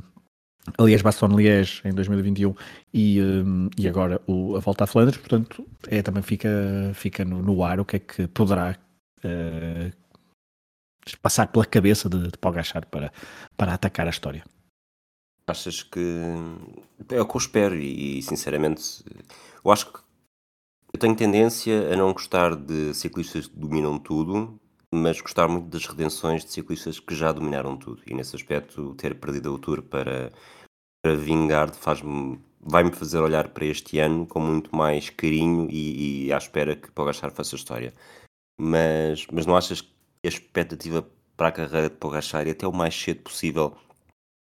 a 0.76 0.82
Liège-Bastogne-Liège 0.82 1.80
em 1.86 1.94
2021 1.94 2.54
e, 2.92 3.22
um, 3.22 3.70
e 3.78 3.88
agora 3.88 4.20
o, 4.26 4.56
a 4.56 4.60
volta 4.60 4.84
a 4.84 4.86
Flandres, 4.86 5.16
portanto 5.16 5.66
é, 5.88 6.02
também 6.02 6.22
fica, 6.22 6.50
fica 6.92 7.24
no, 7.24 7.40
no 7.40 7.64
ar 7.64 7.80
o 7.80 7.84
que 7.84 7.96
é 7.96 7.98
que 7.98 8.26
poderá 8.26 8.76
eh, 9.26 9.92
passar 11.14 11.48
pela 11.48 11.64
cabeça 11.64 12.08
de, 12.08 12.30
de 12.30 12.38
Pogachar 12.38 12.86
para, 12.86 13.12
para 13.56 13.74
atacar 13.74 14.06
a 14.06 14.10
história. 14.10 14.44
Achas 15.46 15.82
que 15.84 16.00
é 17.08 17.20
o 17.20 17.26
que 17.26 17.36
eu 17.36 17.38
espero 17.38 17.76
e, 17.76 18.20
sinceramente 18.22 19.04
eu 19.64 19.70
acho 19.70 19.92
que 19.92 20.00
eu 20.92 20.98
tenho 20.98 21.14
tendência 21.14 21.92
a 21.92 21.96
não 21.96 22.12
gostar 22.12 22.56
de 22.56 22.92
ciclistas 22.94 23.46
que 23.46 23.56
dominam 23.56 23.98
tudo, 23.98 24.58
mas 24.92 25.20
gostar 25.20 25.46
muito 25.46 25.68
das 25.68 25.86
redenções 25.86 26.44
de 26.44 26.50
ciclistas 26.50 26.98
que 26.98 27.14
já 27.14 27.32
dominaram 27.32 27.76
tudo. 27.76 28.02
E 28.06 28.14
nesse 28.14 28.34
aspecto, 28.34 28.94
ter 28.94 29.14
perdido 29.20 29.52
o 29.52 29.58
Tour 29.58 29.82
para, 29.82 30.32
para 31.02 31.14
Vingard 31.14 31.76
faz-me, 31.76 32.40
vai-me 32.60 32.92
fazer 32.92 33.18
olhar 33.18 33.48
para 33.50 33.66
este 33.66 33.98
ano 33.98 34.26
com 34.26 34.40
muito 34.40 34.74
mais 34.74 35.10
carinho 35.10 35.68
e, 35.70 36.26
e 36.26 36.32
à 36.32 36.38
espera 36.38 36.74
que 36.74 36.90
Pogachar 36.90 37.30
faça 37.30 37.56
história. 37.56 37.92
Mas, 38.58 39.26
mas 39.30 39.44
não 39.44 39.56
achas 39.56 39.80
que 39.80 39.95
a 40.26 40.28
expectativa 40.28 41.06
para 41.36 41.48
a 41.48 41.52
carreira 41.52 41.90
de 41.90 41.96
Pogachar 41.96 42.46
e 42.46 42.50
até 42.50 42.66
o 42.66 42.72
mais 42.72 42.94
cedo 42.94 43.20
possível 43.20 43.76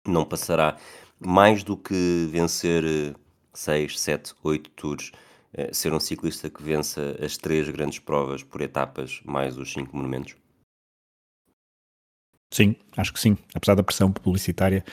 não 0.05 0.25
passará 0.25 0.77
mais 1.19 1.63
do 1.63 1.77
que 1.77 2.27
vencer 2.31 3.15
6, 3.53 3.99
7, 3.99 4.33
8 4.43 4.69
tours, 4.71 5.11
eh, 5.53 5.69
ser 5.73 5.93
um 5.93 5.99
ciclista 5.99 6.49
que 6.49 6.63
vença 6.63 7.17
as 7.23 7.37
três 7.37 7.69
grandes 7.69 7.99
provas 7.99 8.43
por 8.43 8.61
etapas, 8.61 9.21
mais 9.23 9.57
os 9.57 9.71
cinco 9.71 9.95
monumentos? 9.95 10.35
Sim, 12.53 12.75
acho 12.97 13.13
que 13.13 13.19
sim. 13.19 13.37
Apesar 13.53 13.75
da 13.75 13.83
pressão 13.83 14.11
publicitária, 14.11 14.83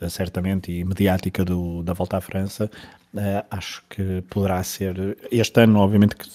eh, 0.00 0.08
certamente, 0.08 0.72
e 0.72 0.84
mediática 0.84 1.44
do, 1.44 1.82
da 1.82 1.92
Volta 1.92 2.16
à 2.16 2.20
França, 2.20 2.70
eh, 3.16 3.44
acho 3.50 3.84
que 3.88 4.22
poderá 4.22 4.62
ser. 4.62 5.18
Este 5.30 5.60
ano, 5.60 5.80
obviamente, 5.80 6.16
que 6.16 6.26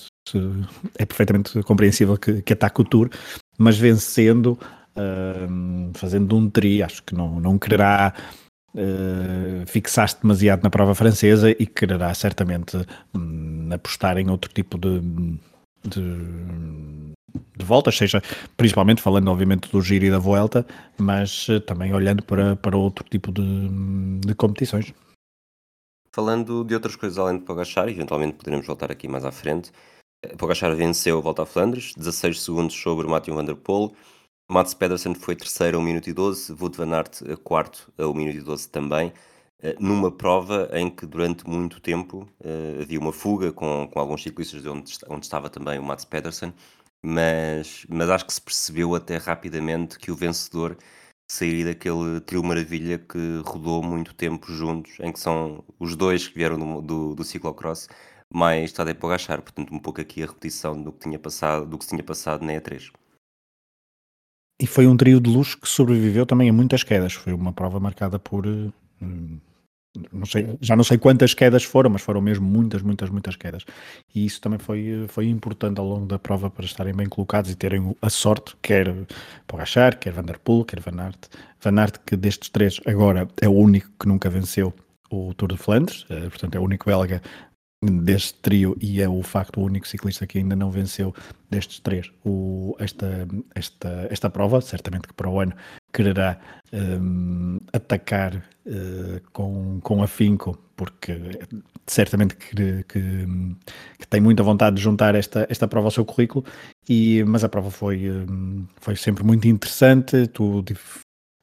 é 0.97 1.05
perfeitamente 1.05 1.61
compreensível 1.63 2.17
que, 2.17 2.41
que 2.41 2.53
ataque 2.53 2.81
o 2.81 2.85
Tour, 2.85 3.09
mas 3.59 3.77
vencendo, 3.77 4.57
ehm, 4.95 5.91
fazendo 5.93 6.35
um 6.35 6.49
tri, 6.49 6.81
acho 6.81 7.03
que 7.03 7.13
não, 7.13 7.39
não 7.39 7.59
quererá 7.59 8.13
eh, 8.75 9.65
fixar-se 9.65 10.21
demasiado 10.21 10.63
na 10.63 10.69
prova 10.69 10.95
francesa 10.95 11.51
e 11.51 11.65
quererá 11.65 12.13
certamente 12.13 12.77
hum, 13.13 13.69
apostar 13.71 14.17
em 14.17 14.29
outro 14.29 14.49
tipo 14.53 14.77
de, 14.77 15.01
de, 15.83 16.01
de 17.57 17.65
voltas, 17.65 17.97
seja 17.97 18.21
principalmente 18.55 19.01
falando 19.01 19.29
obviamente 19.29 19.69
do 19.71 19.81
Giro 19.81 20.05
e 20.05 20.11
da 20.11 20.19
Vuelta, 20.19 20.65
mas 20.97 21.47
eh, 21.49 21.59
também 21.59 21.93
olhando 21.93 22.23
para, 22.23 22.55
para 22.55 22.77
outro 22.77 23.03
tipo 23.09 23.31
de, 23.31 23.69
de 24.25 24.33
competições. 24.35 24.93
Falando 26.11 26.63
de 26.63 26.73
outras 26.73 26.95
coisas 26.95 27.17
além 27.17 27.39
de 27.39 27.45
Pogachar, 27.45 27.89
eventualmente 27.89 28.37
poderemos 28.37 28.65
voltar 28.65 28.91
aqui 28.91 29.07
mais 29.07 29.25
à 29.25 29.31
frente. 29.31 29.71
Pogachar 30.37 30.75
venceu 30.75 31.17
a 31.17 31.21
Volta 31.21 31.43
a 31.43 31.45
Flandres, 31.45 31.93
16 31.95 32.41
segundos 32.41 32.75
sobre 32.75 33.07
Matthew 33.07 33.35
Van 33.35 33.45
Der 33.45 33.55
Poel. 33.55 33.93
Mats 34.49 34.73
Pedersen 34.73 35.15
foi 35.15 35.35
terceiro 35.35 35.77
a 35.77 35.79
1 35.79 35.83
minuto 35.83 36.09
e 36.09 36.13
12, 36.13 36.53
Wout 36.59 36.77
van 36.77 36.91
Aert 36.91 37.21
quarto 37.43 37.91
a 37.97 38.05
1 38.05 38.13
minuto 38.13 38.37
e 38.37 38.41
12 38.41 38.67
também, 38.69 39.13
eh, 39.61 39.75
numa 39.79 40.11
prova 40.11 40.69
em 40.73 40.89
que 40.89 41.05
durante 41.05 41.47
muito 41.47 41.79
tempo 41.79 42.27
eh, 42.43 42.79
havia 42.81 42.99
uma 42.99 43.13
fuga 43.13 43.53
com, 43.53 43.87
com 43.87 43.99
alguns 43.99 44.23
ciclistas 44.23 44.61
de 44.61 44.67
onde, 44.67 44.93
onde 45.07 45.25
estava 45.25 45.49
também 45.49 45.79
o 45.79 45.83
Mats 45.83 46.03
Pedersen, 46.03 46.53
mas, 47.01 47.85
mas 47.87 48.09
acho 48.09 48.25
que 48.25 48.33
se 48.33 48.41
percebeu 48.41 48.95
até 48.95 49.17
rapidamente 49.17 49.97
que 49.97 50.11
o 50.11 50.15
vencedor 50.15 50.77
sairia 51.31 51.65
daquele 51.65 52.19
trio 52.21 52.43
maravilha 52.43 52.97
que 52.97 53.41
rodou 53.45 53.81
muito 53.83 54.13
tempo 54.15 54.51
juntos, 54.51 54.99
em 54.99 55.13
que 55.13 55.19
são 55.19 55.63
os 55.79 55.95
dois 55.95 56.27
que 56.27 56.35
vieram 56.35 56.57
do, 56.59 56.81
do, 56.81 57.15
do 57.15 57.23
ciclocross, 57.23 57.87
mais 58.33 58.71
Tadej 58.71 58.95
Pogacar, 58.95 59.41
portanto 59.41 59.73
um 59.73 59.79
pouco 59.79 60.01
aqui 60.01 60.23
a 60.23 60.27
repetição 60.27 60.81
do 60.81 60.91
que 60.91 60.99
tinha 60.99 61.19
passado, 61.19 61.65
do 61.65 61.77
que 61.77 61.83
se 61.83 61.89
tinha 61.89 62.03
passado 62.03 62.45
na 62.45 62.53
E3. 62.53 62.91
E 64.61 64.67
foi 64.67 64.87
um 64.87 64.97
trio 64.97 65.19
de 65.21 65.29
luxo 65.29 65.59
que 65.59 65.67
sobreviveu 65.67 66.25
também 66.25 66.49
a 66.49 66.53
muitas 66.53 66.83
quedas. 66.83 67.13
Foi 67.13 67.31
uma 67.31 67.53
prova 67.53 67.79
marcada 67.79 68.19
por 68.19 68.45
hum, 68.45 69.39
não 70.11 70.25
sei, 70.25 70.57
já 70.61 70.75
não 70.75 70.83
sei 70.83 70.97
quantas 70.97 71.33
quedas 71.33 71.63
foram, 71.63 71.89
mas 71.89 72.01
foram 72.01 72.21
mesmo 72.21 72.45
muitas, 72.47 72.81
muitas, 72.81 73.09
muitas 73.09 73.35
quedas. 73.35 73.65
E 74.13 74.25
isso 74.25 74.39
também 74.39 74.59
foi, 74.59 75.05
foi 75.07 75.27
importante 75.27 75.79
ao 75.79 75.85
longo 75.85 76.05
da 76.05 76.19
prova 76.19 76.49
para 76.49 76.65
estarem 76.65 76.93
bem 76.93 77.07
colocados 77.07 77.49
e 77.49 77.55
terem 77.55 77.95
a 78.01 78.09
sorte, 78.09 78.55
quer 78.61 78.93
Pogacar, 79.47 79.97
quer 79.97 80.13
Van 80.13 80.23
Der 80.23 80.39
Poel, 80.39 80.65
quer 80.65 80.79
Van 80.79 81.01
Aert. 81.01 81.27
Van 81.61 81.79
Aert 81.79 81.99
que 82.05 82.15
destes 82.15 82.49
três 82.49 82.79
agora 82.85 83.27
é 83.41 83.49
o 83.49 83.53
único 83.53 83.89
que 83.99 84.07
nunca 84.07 84.29
venceu 84.29 84.73
o 85.11 85.33
Tour 85.33 85.49
de 85.49 85.57
Flandres, 85.57 86.05
eh, 86.09 86.29
portanto 86.29 86.55
é 86.55 86.59
o 86.59 86.63
único 86.63 86.85
belga 86.85 87.19
deste 87.81 88.33
trio 88.41 88.75
e 88.81 89.01
é 89.01 89.07
o 89.07 89.23
facto 89.23 89.61
o 89.61 89.63
único 89.63 89.87
ciclista 89.87 90.27
que 90.27 90.37
ainda 90.37 90.55
não 90.55 90.69
venceu 90.69 91.13
destes 91.49 91.79
três. 91.79 92.11
O, 92.25 92.75
esta, 92.77 93.27
esta, 93.55 94.07
esta 94.09 94.29
prova, 94.29 94.59
certamente 94.59 95.07
que 95.07 95.13
para 95.13 95.29
o 95.29 95.39
ano 95.39 95.53
quererá 95.93 96.37
um, 96.73 97.57
atacar 97.71 98.35
uh, 98.35 99.21
com, 99.31 99.79
com 99.81 100.03
afinco, 100.03 100.57
porque 100.75 101.39
certamente 101.87 102.35
que, 102.35 102.83
que, 102.83 103.25
que, 103.97 104.07
tem 104.09 104.19
muita 104.19 104.43
vontade 104.43 104.75
de 104.75 104.81
juntar 104.81 105.15
esta, 105.15 105.47
esta 105.49 105.67
prova 105.67 105.87
ao 105.87 105.91
seu 105.91 106.03
currículo, 106.03 106.45
e, 106.87 107.23
mas 107.25 107.43
a 107.45 107.49
prova 107.49 107.71
foi, 107.71 108.11
um, 108.11 108.67
foi 108.81 108.95
sempre 108.97 109.23
muito 109.23 109.47
interessante, 109.47 110.27
tu 110.27 110.63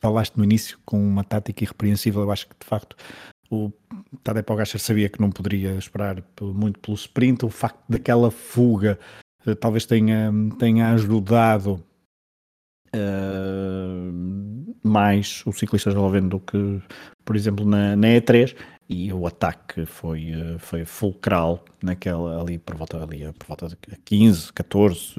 falaste 0.03 0.37
no 0.37 0.45
início 0.45 0.79
com 0.85 0.99
uma 0.99 1.25
tática 1.25 1.65
irrepreensível, 1.65 2.23
eu 2.23 2.31
acho 2.31 2.47
que 2.47 2.55
de 2.61 2.67
facto 2.67 2.95
o 3.51 3.73
Tadej 4.23 4.43
Pogacar 4.43 4.79
sabia 4.79 5.09
que 5.09 5.21
não 5.21 5.31
poderia 5.31 5.73
esperar 5.75 6.23
muito 6.41 6.81
pelo 6.81 6.97
sprint. 6.97 7.45
O 7.45 7.51
facto 7.51 7.83
daquela 7.89 8.31
fuga 8.31 8.99
uh, 9.47 9.55
talvez 9.55 9.87
tenha, 9.87 10.33
tenha 10.59 10.93
ajudado 10.93 11.85
uh, 12.95 14.13
mais 14.83 15.43
o 15.47 15.53
ciclista 15.53 15.91
esloveno 15.91 16.29
do 16.29 16.41
que, 16.41 16.83
por 17.25 17.37
exemplo, 17.37 17.65
na, 17.65 17.97
na 17.97 18.09
E3. 18.09 18.57
E 18.89 19.13
o 19.13 19.27
ataque 19.27 19.85
foi, 19.85 20.33
uh, 20.35 20.59
foi 20.59 20.85
fulcral 20.85 21.65
naquela 21.83 22.41
ali 22.41 22.59
por 22.59 22.77
volta, 22.77 23.03
ali, 23.03 23.33
por 23.33 23.47
volta 23.47 23.69
de 23.69 23.77
15, 24.05 24.53
14, 24.53 25.15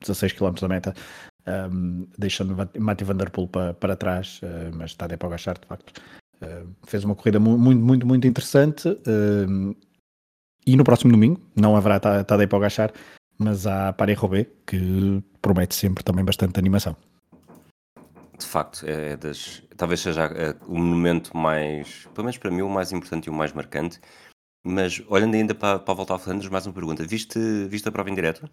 16 0.00 0.32
km 0.32 0.54
da 0.60 0.68
meta. 0.68 0.94
Um, 1.48 2.08
deixando 2.18 2.56
Mati 2.76 3.04
Van 3.04 3.14
Der 3.14 3.30
Poel 3.30 3.46
para, 3.46 3.72
para 3.72 3.96
trás, 3.96 4.40
mas 4.74 4.94
Tadej 4.94 5.16
Pogacar 5.16 5.56
de 5.60 5.66
facto 5.66 6.02
Uh, 6.42 6.68
fez 6.86 7.04
uma 7.04 7.14
corrida 7.14 7.38
muito, 7.40 7.80
muito, 7.80 8.06
muito 8.06 8.26
interessante. 8.26 8.88
Uh, 8.88 9.74
e 10.66 10.76
no 10.76 10.84
próximo 10.84 11.12
domingo 11.12 11.40
não 11.54 11.76
haverá 11.76 12.00
Tadej 12.00 12.48
Pogacar, 12.48 12.92
mas 13.38 13.66
há 13.66 13.92
Paris-Roubaix, 13.92 14.50
que 14.66 15.22
promete 15.40 15.74
sempre 15.74 16.02
também 16.02 16.24
bastante 16.24 16.58
animação. 16.58 16.96
De 18.38 18.44
facto, 18.44 18.84
é 18.86 19.16
das, 19.16 19.62
talvez 19.76 20.00
seja 20.00 20.24
é, 20.24 20.54
o 20.66 20.76
momento 20.76 21.34
mais, 21.36 22.06
pelo 22.14 22.24
menos 22.24 22.36
para 22.36 22.50
mim, 22.50 22.62
o 22.62 22.68
mais 22.68 22.92
importante 22.92 23.26
e 23.26 23.30
o 23.30 23.32
mais 23.32 23.52
marcante. 23.52 24.00
Mas 24.64 25.00
olhando 25.08 25.34
ainda 25.34 25.54
para, 25.54 25.78
para 25.78 25.92
a 25.92 25.96
volta 25.96 26.18
Flandres, 26.18 26.50
mais 26.50 26.66
uma 26.66 26.72
pergunta. 26.74 27.04
Viste, 27.04 27.38
viste 27.68 27.88
a 27.88 27.92
prova 27.92 28.10
em 28.10 28.14
direto? 28.14 28.50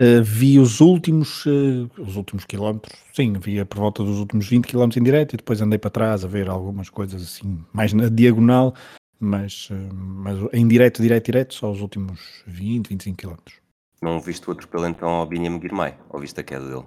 Uh, 0.00 0.22
vi 0.22 0.58
os 0.58 0.80
últimos, 0.80 1.44
uh, 1.44 1.90
os 1.98 2.16
últimos 2.16 2.46
quilómetros, 2.46 2.98
sim, 3.12 3.34
via 3.34 3.66
por 3.66 3.80
volta 3.80 4.02
dos 4.02 4.18
últimos 4.18 4.48
20 4.48 4.66
quilómetros 4.66 4.96
em 4.96 5.04
direto 5.04 5.34
e 5.34 5.36
depois 5.36 5.60
andei 5.60 5.78
para 5.78 5.90
trás 5.90 6.24
a 6.24 6.28
ver 6.28 6.48
algumas 6.48 6.88
coisas 6.88 7.22
assim, 7.22 7.62
mais 7.70 7.92
na 7.92 8.08
diagonal, 8.08 8.74
mas, 9.18 9.68
uh, 9.68 9.94
mas 9.94 10.38
em 10.54 10.66
direto, 10.66 11.02
direto, 11.02 11.26
direto, 11.26 11.54
só 11.54 11.70
os 11.70 11.82
últimos 11.82 12.42
20, 12.46 12.88
25 12.88 13.16
quilómetros. 13.18 13.60
Não 14.00 14.18
viste 14.18 14.48
o 14.48 14.52
atropelo 14.52 14.86
então 14.86 15.10
ao 15.10 15.26
Binyam 15.26 15.60
Girmay? 15.60 15.94
Ou 16.08 16.18
viste 16.18 16.40
a 16.40 16.42
queda 16.42 16.66
dele? 16.66 16.86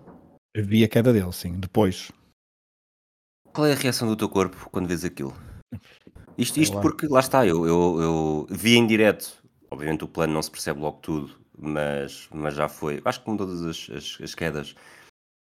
Vi 0.58 0.84
a 0.84 0.88
queda 0.88 1.14
dele, 1.14 1.32
sim, 1.32 1.54
depois. 1.60 2.12
Qual 3.54 3.68
é 3.68 3.74
a 3.74 3.76
reação 3.76 4.08
do 4.08 4.16
teu 4.16 4.28
corpo 4.28 4.68
quando 4.72 4.88
vês 4.88 5.06
aquilo? 5.06 5.36
Isto, 6.36 6.60
isto 6.60 6.82
porque, 6.82 7.06
lá 7.06 7.20
está, 7.20 7.46
eu, 7.46 7.68
eu, 7.68 8.02
eu 8.02 8.48
vi 8.50 8.76
em 8.76 8.88
direto, 8.88 9.44
obviamente 9.70 10.04
o 10.04 10.08
plano 10.08 10.34
não 10.34 10.42
se 10.42 10.50
percebe 10.50 10.80
logo 10.80 10.98
tudo, 10.98 11.43
mas, 11.58 12.28
mas 12.32 12.56
já 12.56 12.68
foi. 12.68 13.02
Acho 13.04 13.20
que 13.20 13.26
com 13.26 13.38
todas 13.38 13.62
as, 13.64 13.90
as, 13.90 14.18
as 14.22 14.36
quedas 14.36 14.76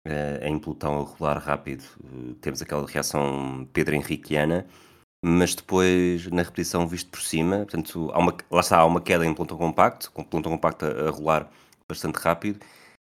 uh, 0.08 0.44
em 0.44 0.58
pelotão 0.60 1.02
a 1.02 1.04
rolar 1.04 1.38
rápido, 1.38 1.84
uh, 2.04 2.34
temos 2.36 2.62
aquela 2.62 2.88
reação 2.88 3.68
Pedro 3.74 3.96
Henriqueana, 3.96 4.68
mas 5.24 5.56
depois 5.56 6.28
na 6.28 6.44
repetição 6.44 6.88
visto 6.88 7.10
por 7.10 7.22
cima, 7.22 7.60
portanto, 7.60 8.10
há 8.14 8.20
uma, 8.20 8.36
lá 8.50 8.62
está, 8.62 8.80
há 8.80 8.86
uma 8.86 9.02
queda 9.02 9.26
em 9.26 9.34
pelotão 9.34 9.58
compacto, 9.58 10.12
com 10.12 10.24
pelotão 10.24 10.52
compacto 10.52 10.86
a, 10.86 11.08
a 11.08 11.10
rolar 11.10 11.50
bastante 11.88 12.18
rápido. 12.18 12.60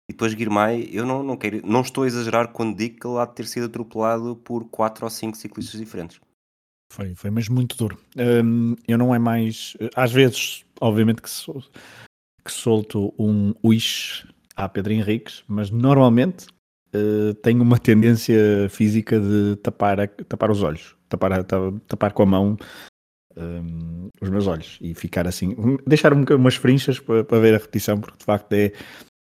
E 0.09 0.13
depois 0.13 0.33
Guirmay, 0.33 0.89
eu 0.91 1.05
não, 1.05 1.21
não, 1.21 1.37
quero, 1.37 1.61
não 1.63 1.81
estou 1.81 2.03
a 2.03 2.07
exagerar 2.07 2.47
quando 2.47 2.75
digo 2.75 2.99
que 2.99 3.05
ele 3.05 3.19
há 3.19 3.25
de 3.25 3.35
ter 3.35 3.45
sido 3.45 3.67
atropelado 3.67 4.35
por 4.37 4.65
quatro 4.65 5.05
ou 5.05 5.09
cinco 5.09 5.37
ciclistas 5.37 5.79
diferentes. 5.79 6.19
Foi, 6.91 7.13
foi 7.13 7.29
mesmo 7.29 7.53
muito 7.53 7.77
duro. 7.77 7.99
Um, 8.17 8.75
eu 8.87 8.97
não 8.97 9.13
é 9.13 9.19
mais. 9.19 9.77
Às 9.95 10.11
vezes, 10.11 10.65
obviamente 10.81 11.21
que 11.21 11.29
sou, 11.29 11.63
que 12.49 12.53
solto 12.55 13.13
um 13.19 13.53
wish 13.63 14.27
à 14.55 14.67
Pedro 14.67 14.91
Henriques, 14.91 15.43
mas 15.47 15.69
normalmente 15.69 16.47
uh, 16.95 17.33
tenho 17.35 17.61
uma 17.61 17.77
tendência 17.77 18.67
física 18.69 19.19
de 19.19 19.55
tapar, 19.57 19.99
a, 19.99 20.07
tapar 20.07 20.49
os 20.49 20.63
olhos, 20.63 20.95
tapar, 21.07 21.31
a, 21.31 21.43
tapar 21.87 22.11
com 22.11 22.23
a 22.23 22.25
mão 22.25 22.57
um, 23.37 24.07
eh, 24.07 24.11
os 24.19 24.29
meus 24.29 24.47
olhos 24.47 24.79
e 24.81 24.95
ficar 24.95 25.27
assim, 25.27 25.55
deixar 25.85 26.11
um, 26.11 26.25
umas 26.35 26.55
frinchas 26.55 26.99
para, 26.99 27.23
para, 27.23 27.39
ver 27.39 27.53
a 27.53 27.57
repetição, 27.57 27.99
porque 27.99 28.17
de 28.17 28.25
facto 28.25 28.51
é, 28.53 28.73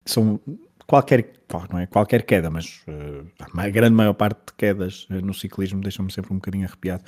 são 0.04 0.40
qualquer, 0.86 1.32
não 1.72 1.80
é 1.80 1.86
qualquer 1.86 2.22
queda, 2.22 2.48
mas 2.48 2.84
uh, 2.86 3.26
a 3.58 3.68
grande 3.68 3.96
maior 3.96 4.14
parte 4.14 4.38
de 4.46 4.52
quedas 4.56 5.08
no 5.10 5.34
ciclismo 5.34 5.80
deixam-me 5.80 6.12
sempre 6.12 6.32
um 6.32 6.36
bocadinho 6.36 6.64
arrepiado. 6.64 7.02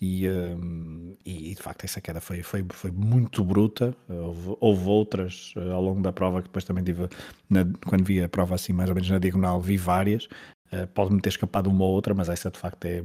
E, 0.00 0.28
um, 0.28 1.16
e, 1.24 1.54
de 1.54 1.62
facto 1.62 1.84
essa 1.84 2.00
queda 2.00 2.20
foi, 2.20 2.42
foi, 2.42 2.64
foi 2.70 2.90
muito 2.90 3.44
bruta. 3.44 3.96
Houve, 4.08 4.56
houve 4.60 4.88
outras 4.88 5.52
uh, 5.56 5.72
ao 5.72 5.82
longo 5.82 6.02
da 6.02 6.12
prova 6.12 6.42
que 6.42 6.48
depois 6.48 6.64
também 6.64 6.84
tive, 6.84 7.08
na, 7.48 7.66
quando 7.86 8.04
vi 8.04 8.22
a 8.22 8.28
prova 8.28 8.54
assim 8.54 8.72
mais 8.72 8.88
ou 8.88 8.94
menos 8.94 9.10
na 9.10 9.18
diagonal, 9.18 9.60
vi 9.60 9.76
várias. 9.76 10.24
Uh, 10.72 10.86
Pode-me 10.92 11.20
ter 11.20 11.30
escapado 11.30 11.68
uma 11.70 11.84
ou 11.84 11.92
outra, 11.92 12.14
mas 12.14 12.28
essa 12.28 12.50
de 12.50 12.58
facto 12.58 12.84
é, 12.84 13.02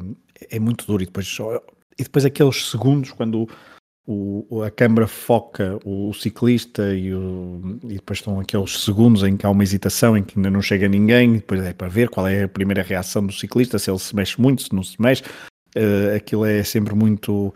é 0.50 0.60
muito 0.60 0.86
dura. 0.86 1.03
E 1.03 1.05
depois, 1.05 1.27
só, 1.27 1.55
e 1.98 2.03
depois 2.03 2.25
aqueles 2.25 2.69
segundos 2.69 3.12
quando 3.12 3.48
o, 4.12 4.63
a 4.63 4.72
câmara 4.72 5.05
foca 5.05 5.77
o, 5.86 6.10
o 6.10 6.13
ciclista 6.15 6.96
e, 6.96 7.13
o, 7.13 7.79
e, 7.84 7.96
depois 7.96 8.17
estão 8.17 8.39
aqueles 8.39 8.84
segundos 8.84 9.22
em 9.22 9.38
que 9.38 9.46
há 9.46 9.50
uma 9.51 9.62
hesitação, 9.62 10.17
em 10.17 10.24
que 10.24 10.39
ainda 10.39 10.50
não 10.50 10.63
chega 10.63 10.88
ninguém, 10.88 11.34
depois 11.34 11.62
é 11.62 11.74
para 11.74 11.88
ver 11.88 12.10
qual 12.10 12.27
é 12.27 12.43
a 12.43 12.48
primeira 12.48 12.81
reação 12.81 13.24
do 13.24 13.31
ciclista, 13.31 13.77
se 13.77 13.91
ele 13.91 14.00
se 14.00 14.15
mexe 14.15 14.41
muito, 14.41 14.63
se 14.63 14.74
não 14.74 14.81
se 14.81 15.00
mexe, 15.00 15.22
uh, 15.76 16.16
aquilo 16.16 16.46
é 16.46 16.64
sempre 16.64 16.96
muito 16.96 17.54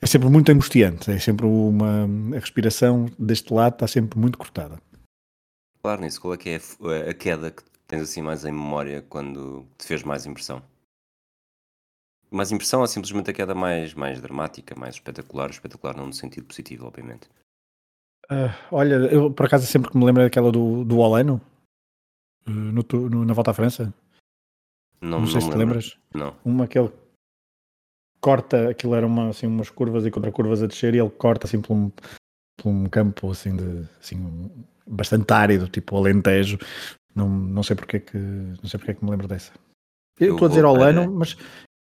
é 0.00 0.06
sempre 0.06 0.28
muito 0.28 0.52
angustiante, 0.52 1.10
é 1.10 1.18
sempre 1.18 1.46
uma 1.46 2.04
a 2.36 2.38
respiração 2.38 3.06
deste 3.18 3.52
lado 3.52 3.74
está 3.74 3.86
sempre 3.86 4.18
muito 4.18 4.36
cortada. 4.36 4.78
Claro 5.82 6.02
nisso, 6.02 6.20
qual 6.20 6.34
é 6.34 6.36
que 6.36 6.50
é 6.50 7.10
a 7.10 7.14
queda 7.14 7.50
que 7.50 7.62
tens 7.86 8.02
assim 8.02 8.22
mais 8.22 8.44
em 8.44 8.52
memória 8.52 9.02
quando 9.02 9.66
te 9.78 9.86
fez 9.86 10.02
mais 10.02 10.26
impressão? 10.26 10.62
Mais 12.30 12.50
impressão 12.50 12.80
ou 12.80 12.86
simplesmente 12.86 13.30
a 13.30 13.34
queda 13.34 13.54
mais, 13.54 13.94
mais 13.94 14.20
dramática, 14.20 14.74
mais 14.74 14.96
espetacular, 14.96 15.50
espetacular 15.50 15.96
não 15.96 16.06
no 16.06 16.12
sentido 16.12 16.46
positivo, 16.46 16.86
obviamente. 16.86 17.28
Uh, 18.30 18.50
olha, 18.72 18.94
eu 18.94 19.30
por 19.30 19.46
acaso 19.46 19.66
sempre 19.66 19.90
que 19.90 19.96
me 19.96 20.04
lembro 20.04 20.22
daquela 20.22 20.50
do, 20.50 20.84
do 20.84 20.98
Olano, 20.98 21.40
uh, 22.46 22.50
no, 22.50 22.82
no, 23.08 23.24
na 23.24 23.34
volta 23.34 23.50
à 23.50 23.54
França. 23.54 23.92
Não, 25.00 25.20
não 25.20 25.26
sei 25.26 25.34
não 25.34 25.40
se 25.42 25.50
te 25.50 25.56
lembras. 25.56 25.98
Não. 26.14 26.34
Uma 26.44 26.66
que 26.66 26.78
ele 26.78 26.90
corta, 28.24 28.70
aquilo 28.70 28.94
era 28.94 29.06
uma, 29.06 29.28
assim, 29.28 29.46
umas 29.46 29.68
curvas 29.68 30.06
e 30.06 30.10
contra 30.10 30.32
curvas 30.32 30.62
a 30.62 30.66
descer 30.66 30.94
e 30.94 30.98
ele 30.98 31.10
corta 31.10 31.46
assim 31.46 31.60
por 31.60 31.74
um, 31.74 31.90
por 32.56 32.70
um 32.70 32.86
campo 32.86 33.30
assim 33.30 33.54
de 33.54 33.86
assim, 34.00 34.50
bastante 34.86 35.30
árido, 35.30 35.68
tipo 35.68 35.94
Alentejo. 35.94 36.58
Não, 37.14 37.28
não 37.28 37.62
sei 37.62 37.76
porque 37.76 37.98
é 37.98 38.00
que 38.00 38.16
não 38.16 38.64
sei 38.64 38.78
porque 38.78 38.92
é 38.92 38.94
que 38.94 39.04
me 39.04 39.10
lembro 39.10 39.28
dessa. 39.28 39.52
Eu 40.18 40.32
estou 40.32 40.46
a 40.46 40.48
dizer 40.48 40.64
Olano, 40.64 41.12
mas 41.12 41.36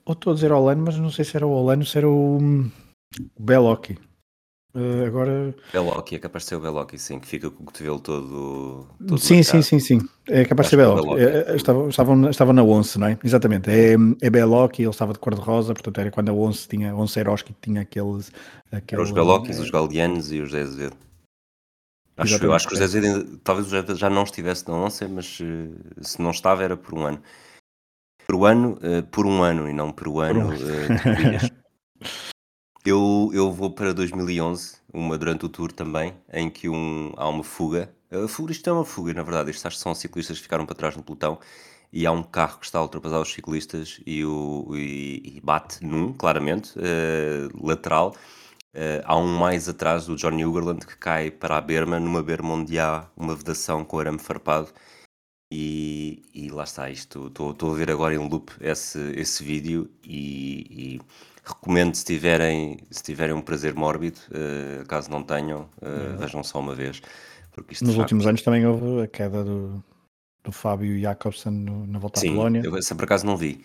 ou 0.04 0.12
estou 0.12 0.32
a 0.32 0.34
dizer 0.34 0.52
Olano, 0.52 0.82
mas 0.84 0.98
não 0.98 1.10
sei 1.10 1.24
se 1.24 1.34
era 1.34 1.46
o 1.46 1.50
Olano, 1.50 1.86
se 1.86 1.96
era 1.96 2.06
o, 2.06 2.36
o 2.36 3.42
Belocchi. 3.42 3.98
Uh, 4.74 5.06
agora. 5.06 5.54
Belocchi, 5.72 6.16
é 6.16 6.18
capaz 6.18 6.44
de 6.44 6.50
ser 6.50 6.56
o 6.56 6.60
Belocchi, 6.60 6.98
sim, 6.98 7.18
que 7.18 7.26
fica 7.26 7.50
com 7.50 7.62
o 7.62 7.66
cotovelo 7.66 7.98
todo. 7.98 8.86
todo 8.98 9.18
sim, 9.18 9.42
sim, 9.42 9.62
sim, 9.62 9.78
sim. 9.78 9.98
É 10.28 10.44
capaz 10.44 10.66
de 10.66 10.70
ser 10.70 10.76
Belocchi. 10.76 11.22
É, 11.22 11.56
estava, 11.56 11.88
estava, 11.88 12.30
estava 12.30 12.52
na 12.52 12.62
Once, 12.62 12.98
não 12.98 13.06
é? 13.06 13.18
Exatamente. 13.24 13.70
É, 13.70 13.94
é 14.20 14.30
Belocchi, 14.30 14.82
ele 14.82 14.90
estava 14.90 15.14
de 15.14 15.18
cor-de-rosa, 15.18 15.72
portanto 15.72 15.98
era 15.98 16.10
quando 16.10 16.28
a 16.28 16.32
Once 16.34 16.68
tinha, 16.68 16.94
Once 16.94 17.18
Eroski 17.18 17.56
tinha 17.62 17.80
aqueles. 17.80 18.30
aquele, 18.70 19.00
os 19.00 19.10
Belockis, 19.10 19.58
é... 19.58 19.62
os 19.62 19.70
Galdianos 19.70 20.30
e 20.32 20.40
os 20.40 20.50
Zé 20.50 20.60
Azevedo. 20.60 20.96
Acho, 22.18 22.44
eu 22.44 22.52
acho 22.52 22.68
que 22.68 22.74
o 22.74 22.76
Zé 22.76 22.84
Azevedo, 22.84 23.38
talvez 23.38 23.68
Zé 23.68 23.82
já 23.94 24.10
não 24.10 24.24
estivesse 24.24 24.68
na 24.68 24.74
Once, 24.74 25.06
mas 25.08 25.38
se 26.02 26.20
não 26.20 26.30
estava 26.30 26.62
era 26.62 26.76
por 26.76 26.94
um 26.94 27.06
ano. 27.06 27.22
Por 28.26 28.36
um 28.36 28.44
ano, 28.44 28.78
por 29.10 29.24
um 29.24 29.42
ano 29.42 29.66
e 29.66 29.72
não 29.72 29.90
por 29.90 30.08
um 30.08 30.20
ano. 30.20 30.48
Por 30.48 30.54
um. 30.54 31.58
Eu, 32.84 33.30
eu 33.34 33.52
vou 33.52 33.70
para 33.70 33.92
2011, 33.92 34.76
uma 34.92 35.18
durante 35.18 35.44
o 35.44 35.48
tour 35.48 35.72
também, 35.72 36.14
em 36.32 36.48
que 36.48 36.68
um, 36.68 37.12
há 37.16 37.28
uma 37.28 37.44
fuga. 37.44 37.92
A 38.10 38.50
isto 38.50 38.70
é 38.70 38.72
uma 38.72 38.84
fuga, 38.84 39.12
na 39.12 39.22
verdade. 39.22 39.52
Que 39.52 39.70
são 39.76 39.94
ciclistas 39.94 40.38
que 40.38 40.44
ficaram 40.44 40.64
para 40.64 40.74
trás 40.74 40.96
no 40.96 41.02
pelotão 41.02 41.38
e 41.92 42.06
há 42.06 42.12
um 42.12 42.22
carro 42.22 42.58
que 42.58 42.66
está 42.66 42.78
a 42.78 42.82
ultrapassar 42.82 43.20
os 43.20 43.32
ciclistas 43.32 44.00
e, 44.06 44.24
o, 44.24 44.68
e, 44.74 45.36
e 45.36 45.40
bate 45.42 45.84
num, 45.84 46.12
claramente, 46.12 46.78
uh, 46.78 47.66
lateral. 47.66 48.14
Uh, 48.74 49.02
há 49.04 49.16
um 49.16 49.26
mais 49.38 49.68
atrás 49.68 50.06
do 50.06 50.16
Johnny 50.16 50.44
Ugerland 50.44 50.86
que 50.86 50.96
cai 50.96 51.30
para 51.30 51.56
a 51.56 51.60
berma, 51.60 51.98
numa 51.98 52.22
berma 52.22 52.54
onde 52.54 52.78
há 52.78 53.08
uma 53.16 53.34
vedação 53.34 53.84
com 53.84 53.98
arame 53.98 54.18
farpado. 54.18 54.68
E, 55.50 56.22
e 56.34 56.50
lá 56.50 56.64
está, 56.64 56.90
isto 56.90 57.28
estou 57.28 57.72
a 57.72 57.74
ver 57.74 57.90
agora 57.90 58.14
em 58.14 58.18
loop 58.18 58.52
esse, 58.60 58.98
esse 59.16 59.42
vídeo 59.42 59.90
e, 60.04 60.98
e 60.98 61.00
recomendo 61.44 61.94
se 61.94 62.04
tiverem, 62.04 62.78
se 62.90 63.02
tiverem 63.02 63.34
um 63.34 63.40
prazer 63.40 63.74
mórbido, 63.74 64.18
uh, 64.30 64.86
caso 64.86 65.10
não 65.10 65.22
tenham, 65.22 65.68
uh, 65.82 66.18
vejam 66.18 66.42
só 66.42 66.60
uma 66.60 66.74
vez. 66.74 67.00
Porque 67.52 67.84
Nos 67.84 67.96
últimos 67.96 68.26
anos 68.26 68.42
também 68.42 68.66
houve 68.66 69.02
a 69.02 69.08
queda 69.08 69.42
do, 69.42 69.82
do 70.44 70.52
Fábio 70.52 70.98
Jacobsen 71.00 71.52
no, 71.52 71.86
na 71.86 71.98
volta 71.98 72.20
Sim, 72.20 72.30
à 72.30 72.32
Polónia. 72.32 72.62
Eu, 72.64 72.76
essa 72.76 72.94
por 72.94 73.04
acaso 73.04 73.26
não 73.26 73.36
vi. 73.36 73.64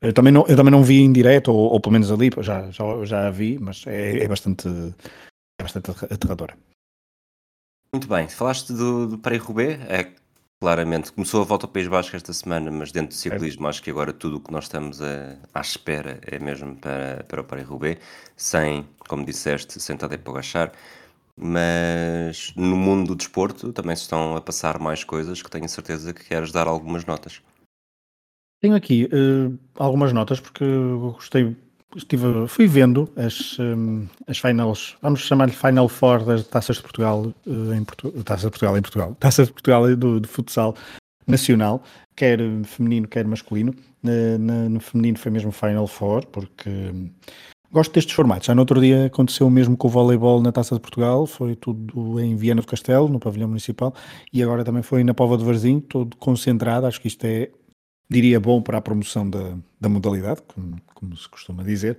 Eu 0.00 0.12
também 0.12 0.32
não, 0.32 0.46
eu 0.46 0.56
também 0.56 0.70
não 0.70 0.82
vi 0.82 1.00
em 1.00 1.12
direto, 1.12 1.52
ou, 1.52 1.72
ou 1.72 1.80
pelo 1.80 1.92
menos 1.92 2.10
ali, 2.10 2.30
já, 2.40 2.70
já, 2.70 2.84
já 3.04 3.28
a 3.28 3.30
vi, 3.30 3.58
mas 3.58 3.86
é, 3.86 4.24
é 4.24 4.28
bastante, 4.28 4.68
é 5.58 5.62
bastante 5.62 5.90
aterradora. 5.90 6.56
Muito 7.92 8.06
bem, 8.06 8.28
falaste 8.28 8.72
do, 8.72 9.06
do 9.06 9.18
Paris-Roubaix, 9.18 9.80
é 9.88 10.12
claramente, 10.60 11.12
começou 11.12 11.42
a 11.42 11.44
volta 11.44 11.66
ao 11.66 11.72
País 11.72 11.86
Basco 11.86 12.16
esta 12.16 12.32
semana, 12.32 12.70
mas 12.70 12.90
dentro 12.90 13.08
do 13.08 13.14
ciclismo 13.14 13.66
é. 13.66 13.70
acho 13.70 13.82
que 13.82 13.90
agora 13.90 14.12
tudo 14.12 14.36
o 14.36 14.40
que 14.40 14.50
nós 14.50 14.64
estamos 14.64 15.02
a, 15.02 15.36
à 15.52 15.60
espera 15.60 16.18
é 16.22 16.38
mesmo 16.38 16.76
para, 16.76 17.24
para 17.24 17.40
o 17.40 17.44
Paris-Roubaix, 17.44 18.00
sem, 18.36 18.86
como 19.08 19.24
disseste, 19.24 19.80
sem 19.80 19.96
Tadej 19.96 20.22
Pogacar, 20.22 20.72
mas 21.36 22.54
no 22.56 22.76
mundo 22.76 23.08
do 23.08 23.16
desporto 23.16 23.72
também 23.72 23.94
se 23.94 24.02
estão 24.02 24.36
a 24.36 24.40
passar 24.40 24.78
mais 24.78 25.04
coisas 25.04 25.42
que 25.42 25.50
tenho 25.50 25.68
certeza 25.68 26.14
que 26.14 26.24
queres 26.24 26.50
dar 26.50 26.66
algumas 26.66 27.04
notas. 27.04 27.42
Tenho 28.62 28.74
aqui 28.74 29.04
uh, 29.12 29.58
algumas 29.74 30.12
notas 30.14 30.40
porque 30.40 30.64
gostei, 30.98 31.54
estive, 31.96 32.46
fui 32.48 32.66
vendo 32.66 33.08
as, 33.16 33.58
um, 33.58 34.06
as 34.26 34.38
finals, 34.38 34.96
vamos 35.02 35.20
chamar-lhe 35.20 35.52
Final 35.52 35.88
Four 35.88 36.24
das 36.24 36.46
Taças 36.46 36.76
de 36.76 36.82
Portugal, 36.82 37.32
uh, 37.46 37.72
em 37.74 37.84
Portu 37.84 38.10
Taça 38.22 38.46
de 38.46 38.50
Portugal 38.50 38.76
em 38.76 38.82
Portugal, 38.82 39.16
Taças 39.20 39.46
de 39.46 39.52
Portugal 39.52 39.96
do, 39.96 40.20
de 40.20 40.28
futsal 40.28 40.74
nacional, 41.26 41.82
quer 42.14 42.38
feminino, 42.64 43.08
quer 43.08 43.26
masculino. 43.26 43.74
Uh, 44.04 44.38
na, 44.38 44.68
no 44.68 44.80
feminino 44.80 45.18
foi 45.18 45.32
mesmo 45.32 45.50
Final 45.50 45.86
Four, 45.86 46.26
porque 46.26 46.68
um, 46.68 47.10
gosto 47.72 47.92
destes 47.92 48.14
formatos. 48.14 48.46
Já 48.46 48.54
no 48.54 48.62
outro 48.62 48.80
dia 48.80 49.06
aconteceu 49.06 49.46
o 49.46 49.50
mesmo 49.50 49.76
com 49.76 49.88
o 49.88 49.90
voleibol 49.90 50.40
na 50.40 50.52
Taça 50.52 50.74
de 50.74 50.80
Portugal, 50.80 51.26
foi 51.26 51.56
tudo 51.56 52.20
em 52.20 52.36
Viana 52.36 52.60
do 52.60 52.66
Castelo, 52.66 53.08
no 53.08 53.18
pavilhão 53.18 53.48
municipal, 53.48 53.94
e 54.32 54.42
agora 54.42 54.64
também 54.64 54.82
foi 54.82 55.02
na 55.02 55.14
Pova 55.14 55.36
de 55.36 55.44
Varzim, 55.44 55.80
todo 55.80 56.16
concentrado. 56.16 56.86
Acho 56.86 57.00
que 57.00 57.08
isto 57.08 57.24
é 57.24 57.50
diria 58.08 58.38
bom 58.38 58.62
para 58.62 58.78
a 58.78 58.80
promoção 58.80 59.28
da, 59.28 59.56
da 59.80 59.88
modalidade, 59.88 60.42
como, 60.46 60.76
como, 60.94 61.16
se 61.16 61.28
costuma 61.28 61.62
dizer, 61.62 61.98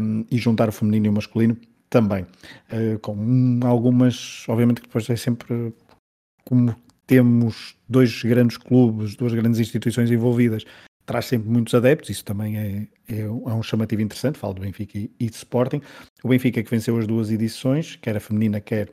um, 0.00 0.24
e 0.30 0.38
juntar 0.38 0.68
o 0.68 0.72
feminino 0.72 1.06
e 1.06 1.08
o 1.08 1.12
masculino 1.12 1.56
também. 1.88 2.24
Uh, 2.72 2.98
com 3.00 3.60
algumas, 3.64 4.44
obviamente 4.48 4.80
que 4.80 4.86
depois 4.86 5.08
é 5.08 5.16
sempre 5.16 5.74
como 6.44 6.74
temos 7.06 7.76
dois 7.88 8.22
grandes 8.22 8.56
clubes, 8.56 9.16
duas 9.16 9.32
grandes 9.34 9.58
instituições 9.58 10.10
envolvidas, 10.10 10.64
traz 11.04 11.26
sempre 11.26 11.48
muitos 11.48 11.74
adeptos, 11.74 12.10
isso 12.10 12.24
também 12.24 12.56
é, 12.56 12.86
é, 13.08 13.20
é 13.22 13.28
um 13.28 13.62
chamativo 13.62 14.00
interessante, 14.00 14.38
falo 14.38 14.54
do 14.54 14.60
Benfica 14.60 14.96
e, 14.96 15.10
e 15.18 15.28
de 15.28 15.34
Sporting. 15.34 15.82
O 16.22 16.28
Benfica 16.28 16.62
que 16.62 16.70
venceu 16.70 16.96
as 16.96 17.06
duas 17.06 17.30
edições, 17.30 17.96
quer 17.96 18.16
a 18.16 18.20
feminina, 18.20 18.60
quer 18.60 18.92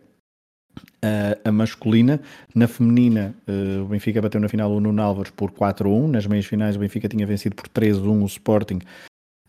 a, 1.43 1.51
masculina. 1.51 2.19
Na 2.53 2.67
feminina, 2.67 3.33
uh, 3.47 3.83
o 3.83 3.85
Benfica 3.87 4.21
bateu 4.21 4.39
na 4.39 4.49
final 4.49 4.71
o 4.71 4.79
Nuno 4.79 5.01
Álvares 5.01 5.31
por 5.31 5.51
4-1. 5.51 6.07
Nas 6.07 6.25
meias 6.25 6.45
finais, 6.45 6.75
o 6.75 6.79
Benfica 6.79 7.07
tinha 7.07 7.25
vencido 7.25 7.55
por 7.55 7.67
3-1 7.69 8.23
o 8.23 8.25
Sporting, 8.25 8.79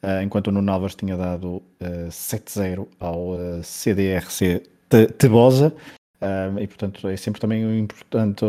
uh, 0.02 0.22
enquanto 0.22 0.48
o 0.48 0.52
Nuno 0.52 0.70
Álvares 0.70 0.94
tinha 0.94 1.16
dado 1.16 1.46
uh, 1.46 1.62
eh, 1.80 2.08
7-0 2.08 2.86
ao 2.98 3.36
CDRC 3.62 4.62
Tebosa. 5.18 5.74
e 6.60 6.66
portanto, 6.66 7.08
é 7.08 7.16
sempre 7.16 7.40
também 7.40 7.78
importante 7.78 8.44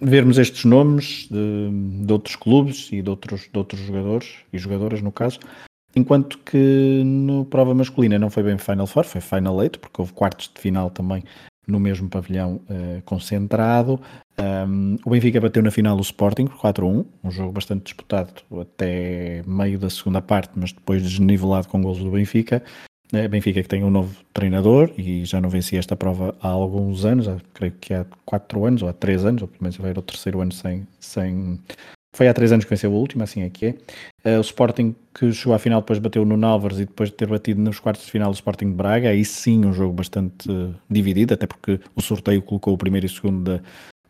vermos 0.00 0.38
estes 0.38 0.64
nomes 0.64 1.28
de, 1.30 2.04
de, 2.04 2.12
outros 2.12 2.36
clubes 2.36 2.90
e 2.92 3.02
de 3.02 3.10
outros, 3.10 3.48
de 3.52 3.58
outros 3.58 3.80
jogadores 3.80 4.36
e 4.52 4.58
jogadoras, 4.58 5.02
no 5.02 5.12
caso. 5.12 5.38
Enquanto 5.96 6.38
que 6.38 7.02
no 7.04 7.46
prova 7.46 7.74
masculina 7.74 8.18
não 8.18 8.28
foi 8.28 8.42
bem 8.42 8.58
Final 8.58 8.86
Four, 8.86 9.04
foi 9.04 9.22
Final 9.22 9.62
Eight, 9.62 9.78
porque 9.78 10.00
houve 10.00 10.12
quartos 10.12 10.50
de 10.54 10.60
final 10.60 10.90
também 10.90 11.24
no 11.66 11.80
mesmo 11.80 12.08
pavilhão 12.08 12.60
uh, 12.70 13.02
concentrado. 13.04 14.00
Um, 14.38 14.96
o 15.04 15.10
Benfica 15.10 15.40
bateu 15.40 15.62
na 15.62 15.70
final 15.70 15.96
o 15.96 16.00
Sporting 16.00 16.46
por 16.46 16.58
4-1, 16.58 17.04
um 17.24 17.30
jogo 17.30 17.52
bastante 17.52 17.84
disputado 17.84 18.42
até 18.60 19.42
meio 19.46 19.78
da 19.78 19.90
segunda 19.90 20.22
parte, 20.22 20.52
mas 20.54 20.70
depois 20.70 21.02
desnivelado 21.02 21.66
com 21.66 21.82
gols 21.82 21.98
do 21.98 22.10
Benfica. 22.10 22.62
Uh, 23.12 23.28
Benfica 23.28 23.62
que 23.62 23.68
tem 23.68 23.82
um 23.82 23.90
novo 23.90 24.14
treinador 24.32 24.92
e 24.96 25.24
já 25.24 25.40
não 25.40 25.48
vencia 25.48 25.78
esta 25.78 25.96
prova 25.96 26.36
há 26.40 26.48
alguns 26.48 27.04
anos, 27.04 27.26
creio 27.54 27.72
que 27.80 27.94
há 27.94 28.04
4 28.24 28.64
anos 28.64 28.82
ou 28.82 28.88
há 28.88 28.92
3 28.92 29.24
anos, 29.24 29.42
ou 29.42 29.48
pelo 29.48 29.62
menos 29.62 29.76
vai 29.76 29.92
o 29.92 30.02
terceiro 30.02 30.40
ano 30.40 30.52
sem, 30.52 30.86
sem, 31.00 31.58
foi 32.16 32.28
há 32.28 32.34
três 32.34 32.50
anos 32.50 32.64
que 32.64 32.70
venceu 32.70 32.90
o 32.90 32.94
último, 32.94 33.22
assim 33.22 33.42
é 33.42 33.50
que 33.50 33.66
é. 33.66 33.70
Uh, 34.24 34.38
o 34.38 34.40
Sporting 34.40 34.94
que 35.14 35.30
chegou 35.32 35.54
à 35.54 35.58
final 35.58 35.82
depois 35.82 35.98
bateu 35.98 36.24
no 36.24 36.36
Nalvers 36.36 36.78
e 36.78 36.86
depois 36.86 37.10
de 37.10 37.14
ter 37.14 37.28
batido 37.28 37.60
nos 37.60 37.78
quartos 37.78 38.06
de 38.06 38.10
final 38.10 38.30
o 38.30 38.34
Sporting 38.34 38.70
de 38.70 38.74
Braga, 38.74 39.10
aí 39.10 39.24
sim 39.24 39.64
um 39.66 39.72
jogo 39.72 39.92
bastante 39.92 40.50
uh, 40.50 40.74
dividido, 40.88 41.34
até 41.34 41.46
porque 41.46 41.78
o 41.94 42.00
sorteio 42.00 42.40
colocou 42.40 42.72
o 42.72 42.78
primeiro 42.78 43.06
e 43.06 43.08
o 43.08 43.10
segundo 43.10 43.44
da, 43.44 43.60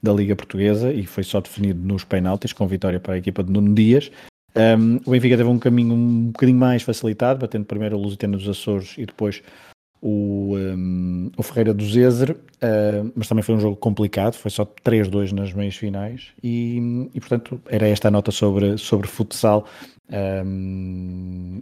da 0.01 0.13
Liga 0.13 0.37
Portuguesa 0.37 0.93
e 0.93 1.05
foi 1.05 1.25
só 1.25 1.41
definido 1.41 1.81
nos 1.81 2.05
penaltis, 2.05 2.53
com 2.53 2.67
vitória 2.69 3.01
para 3.01 3.15
a 3.15 3.19
equipa 3.19 3.43
de 3.43 3.51
Nuno 3.51 3.75
Dias. 3.75 4.11
Um, 4.57 5.01
o 5.05 5.11
Benfica 5.11 5.37
teve 5.37 5.49
um 5.49 5.59
caminho 5.59 5.93
um 5.93 6.27
bocadinho 6.29 6.59
mais 6.59 6.83
facilitado, 6.83 7.41
batendo 7.41 7.67
primeiro 7.67 7.97
o 7.97 8.01
Lusitano 8.01 8.39
dos 8.39 8.49
Açores 8.49 8.95
e 8.97 9.05
depois 9.05 9.43
o, 10.07 10.57
um, 10.57 11.33
o 11.37 11.43
Ferreira 11.43 11.75
do 11.75 11.85
Zezer, 11.85 12.31
uh, 12.31 13.13
mas 13.17 13.27
também 13.27 13.43
foi 13.43 13.57
um 13.57 13.61
jogo 13.61 13.75
complicado, 13.75 14.35
foi 14.35 14.53
só 14.53 14.65
3-2 14.65 15.33
nas 15.33 15.53
meias 15.53 15.75
finais 15.75 16.29
e, 16.41 17.11
e, 17.13 17.19
portanto 17.19 17.61
era 17.67 17.89
esta 17.89 18.07
a 18.07 18.11
nota 18.13 18.31
sobre, 18.31 18.79
sobre 18.79 19.09
futsal. 19.09 19.67
Um, 20.09 21.59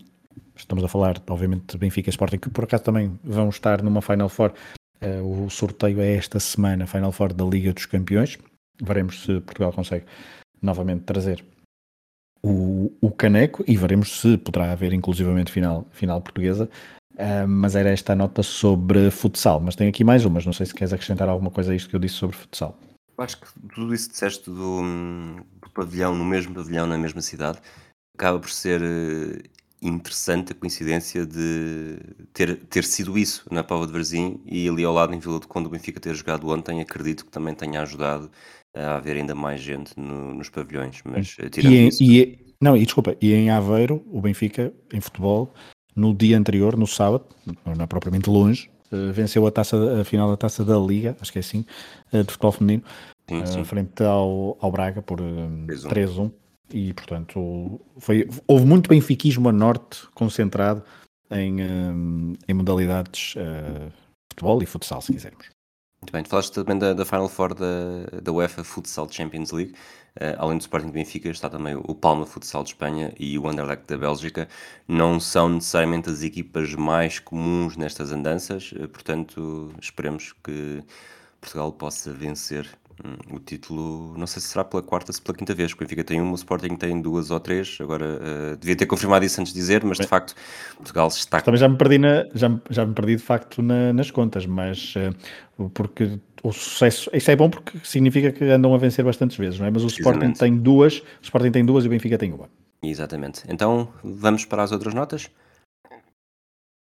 estamos 0.55 0.85
a 0.85 0.89
falar, 0.89 1.23
obviamente, 1.27 1.73
de 1.73 1.79
Benfica 1.79 2.11
e 2.11 2.13
Sporting, 2.13 2.37
que 2.37 2.51
por 2.51 2.65
acaso 2.65 2.85
também 2.85 3.19
vão 3.25 3.49
estar 3.49 3.83
numa 3.83 4.03
Final 4.03 4.29
Four. 4.29 4.53
Uh, 5.01 5.45
o 5.45 5.51
sorteio 5.51 6.03
é 6.03 6.15
esta 6.15 6.39
semana, 6.39 6.87
Final 6.87 7.13
Four 7.13 7.33
da 7.33 7.47
Liga 7.47 7.73
dos 7.73 7.87
Campeões. 7.87 8.37
Veremos 8.83 9.23
se 9.23 9.41
Portugal 9.41 9.73
consegue 9.73 10.05
novamente 10.61 11.05
trazer 11.05 11.43
o, 12.43 12.93
o 13.01 13.11
caneco 13.11 13.65
e 13.67 13.75
veremos 13.75 14.21
se 14.21 14.37
poderá 14.37 14.71
haver 14.71 14.93
inclusivamente 14.93 15.51
final, 15.51 15.87
final 15.93 16.21
portuguesa. 16.21 16.69
Uh, 17.15 17.47
mas 17.47 17.77
era 17.77 17.91
esta 17.91 18.13
a 18.13 18.17
nota 18.17 18.43
sobre 18.43 19.11
futsal. 19.11 19.61
Mas 19.61 19.77
tem 19.77 19.89
aqui 19.89 20.03
mais 20.03 20.25
umas, 20.25 20.45
não 20.45 20.53
sei 20.53 20.67
se 20.67 20.75
queres 20.75 20.93
acrescentar 20.93 21.29
alguma 21.29 21.51
coisa 21.51 21.73
a 21.73 21.77
isto 21.77 21.89
que 21.89 21.97
eu 21.97 22.01
disse 22.01 22.17
sobre 22.17 22.37
futsal. 22.37 22.79
Eu 23.17 23.25
acho 23.25 23.41
que 23.41 23.47
tudo 23.73 23.95
isso 23.95 24.09
que 24.09 24.15
disseste 24.15 24.51
do, 24.51 24.83
do, 25.63 25.71
pavilhão, 25.73 26.15
no 26.15 26.25
mesmo 26.25 26.53
pavilhão, 26.55 26.87
na 26.87 26.99
mesma 26.99 27.21
cidade, 27.21 27.59
acaba 28.17 28.41
por 28.41 28.51
ser 28.51 28.83
uh, 28.83 29.43
interessante 29.81 30.53
a 30.53 30.55
coincidência 30.55 31.25
de 31.25 31.99
ter, 32.33 32.57
ter 32.67 32.83
sido 32.83 33.17
isso 33.17 33.47
na 33.51 33.63
Pova 33.63 33.87
de 33.87 33.93
Varzim 33.93 34.41
e 34.45 34.69
ali 34.69 34.85
ao 34.85 34.93
lado 34.93 35.15
em 35.15 35.21
Vila 35.21 35.39
do 35.39 35.47
Conde 35.47 35.69
o 35.69 35.71
Benfica 35.71 36.01
ter 36.01 36.15
jogado 36.15 36.49
ontem, 36.49 36.81
acredito 36.81 37.25
que 37.25 37.31
também 37.31 37.55
tenha 37.55 37.83
ajudado 37.83 38.31
a 38.75 38.97
haver 38.97 39.17
ainda 39.17 39.35
mais 39.35 39.61
gente 39.61 39.93
no, 39.97 40.35
nos 40.35 40.49
pavilhões. 40.49 41.01
Mas, 41.05 41.37
eh, 41.39 41.51
e, 41.63 41.89
isso... 41.89 42.03
e, 42.03 42.55
não, 42.61 42.77
e 42.77 42.85
desculpa, 42.85 43.17
e 43.21 43.33
em 43.33 43.51
Aveiro, 43.51 44.03
o 44.11 44.21
Benfica, 44.21 44.73
em 44.93 45.01
futebol, 45.01 45.55
no 45.95 46.15
dia 46.15 46.39
anterior, 46.39 46.77
no 46.77 46.87
sábado, 46.87 47.25
não 47.65 47.85
é 47.85 47.87
propriamente 47.87 48.29
longe, 48.29 48.71
uh, 48.93 49.13
venceu 49.13 49.47
a, 49.47 49.51
taça, 49.51 50.01
a 50.01 50.05
final 50.05 50.31
da 50.31 50.37
taça 50.37 50.65
da 50.65 50.79
Liga, 50.79 51.17
acho 51.21 51.33
que 51.33 51.39
é 51.39 51.41
assim, 51.41 51.65
uh, 52.13 52.25
de 52.25 52.31
futebol 52.31 52.53
feminino, 52.53 52.83
sim, 53.29 53.47
sim. 53.47 53.61
Uh, 53.61 53.65
frente 53.65 54.03
ao, 54.03 54.57
ao 54.61 54.73
Braga 54.73 55.03
por 55.03 55.21
3-1. 55.21 56.31
E 56.73 56.95
portanto 56.95 57.79
foi, 57.99 58.29
houve 58.49 58.65
muito 58.65 58.89
benfiquismo 58.89 59.49
a 59.49 59.53
norte 59.53 60.09
concentrado 60.15 60.83
em, 61.31 61.59
em 62.49 62.55
modalidades 62.55 63.35
de 63.35 63.93
futebol 64.31 64.63
e 64.63 64.67
futsal, 64.67 65.03
se 65.03 65.13
quisermos. 65.13 65.51
Muito 66.01 66.13
bem, 66.13 66.23
tu 66.23 66.31
falaste 66.31 66.53
também 66.53 66.79
da, 66.79 66.95
da 66.95 67.05
Final 67.05 67.29
Four 67.29 67.55
da, 67.55 68.21
da 68.21 68.33
UEFA 68.33 68.65
Futsal 68.65 69.07
Champions 69.11 69.53
League. 69.53 69.75
Uh, 70.17 70.37
além 70.39 70.59
do 70.59 70.61
Sporting 70.61 70.87
de 70.87 70.93
Benfica, 70.93 71.29
está 71.29 71.51
também 71.51 71.75
o 71.75 71.95
Palma 71.95 72.25
Futsal 72.25 72.63
de 72.63 72.71
Espanha 72.71 73.13
e 73.19 73.39
o 73.39 73.49
Anderlecht 73.49 73.85
da 73.87 73.99
Bélgica. 73.99 74.49
Não 74.87 75.19
são 75.19 75.49
necessariamente 75.49 76.09
as 76.09 76.23
equipas 76.23 76.73
mais 76.75 77.19
comuns 77.19 77.77
nestas 77.77 78.13
andanças, 78.13 78.73
uh, 78.73 78.89
portanto, 78.89 79.73
esperemos 79.81 80.33
que 80.45 80.83
Portugal 81.41 81.73
possa 81.73 82.13
vencer 82.13 82.69
Hum, 83.03 83.37
o 83.37 83.41
título, 83.41 84.17
não 84.17 84.27
sei 84.27 84.41
se 84.41 84.49
será 84.49 84.63
pela 84.63 84.81
quarta, 84.81 85.13
se 85.13 85.21
pela 85.21 85.37
quinta 85.37 85.53
vez, 85.53 85.73
porque 85.73 85.83
o 85.83 85.87
Benfica 85.87 86.05
tem 86.05 86.21
uma, 86.21 86.33
o 86.33 86.35
Sporting 86.37 86.77
tem 86.77 87.01
duas 87.01 87.31
ou 87.31 87.41
três, 87.41 87.77
agora 87.81 88.05
uh, 88.05 88.57
devia 88.57 88.77
ter 88.77 88.87
confirmado 88.87 89.25
isso 89.25 89.41
antes 89.41 89.53
de 89.53 89.59
dizer, 89.59 89.85
mas 89.85 89.99
de 89.99 90.07
facto 90.07 90.35
Portugal 90.77 91.09
está... 91.09 91.41
Também 91.41 91.59
já 91.59 91.69
me 91.69 91.77
perdi, 91.77 91.99
na, 91.99 92.25
já, 92.35 92.61
já 92.71 92.87
me 92.87 92.95
perdi 92.95 93.17
de 93.17 93.23
facto 93.23 93.63
na, 93.63 93.93
nas 93.93 94.13
contas, 94.13 94.47
mas 94.47 94.95
uh, 95.59 95.69
porque 95.71 96.21
o 96.45 96.53
sucesso, 96.53 97.09
isso 97.15 97.31
é 97.31 97.35
bom 97.35 97.49
porque 97.49 97.79
significa 97.83 98.31
que 98.31 98.45
andam 98.45 98.75
a 98.75 98.79
vencer 98.79 99.03
bastantes 99.03 99.39
vezes, 99.39 99.59
não 99.59 99.67
é? 99.67 99.71
Mas 99.71 99.83
o 99.83 99.87
Sporting 99.87 100.35
tem 100.35 100.55
duas, 100.55 100.99
o 100.99 101.23
Sporting 101.23 101.51
tem 101.51 101.65
duas 101.65 101.85
e 101.85 101.87
o 101.87 101.91
Benfica 101.91 102.19
tem 102.19 102.35
uma. 102.35 102.51
Exatamente. 102.83 103.43
Então, 103.49 103.89
vamos 104.05 104.45
para 104.45 104.63
as 104.63 104.71
outras 104.71 104.93
notas? 104.93 105.31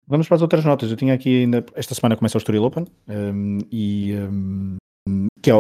Vamos 0.04 0.26
para 0.26 0.34
as 0.34 0.42
outras 0.42 0.64
notas. 0.64 0.90
Eu 0.90 0.96
tinha 0.96 1.14
aqui 1.14 1.42
ainda, 1.42 1.64
esta 1.76 1.94
semana 1.94 2.16
começa 2.16 2.36
o 2.36 2.40
Estoril 2.40 2.64
Open 2.64 2.86
um, 3.08 3.58
e 3.70 4.14
um, 4.14 4.76
que 5.40 5.52
é 5.52 5.54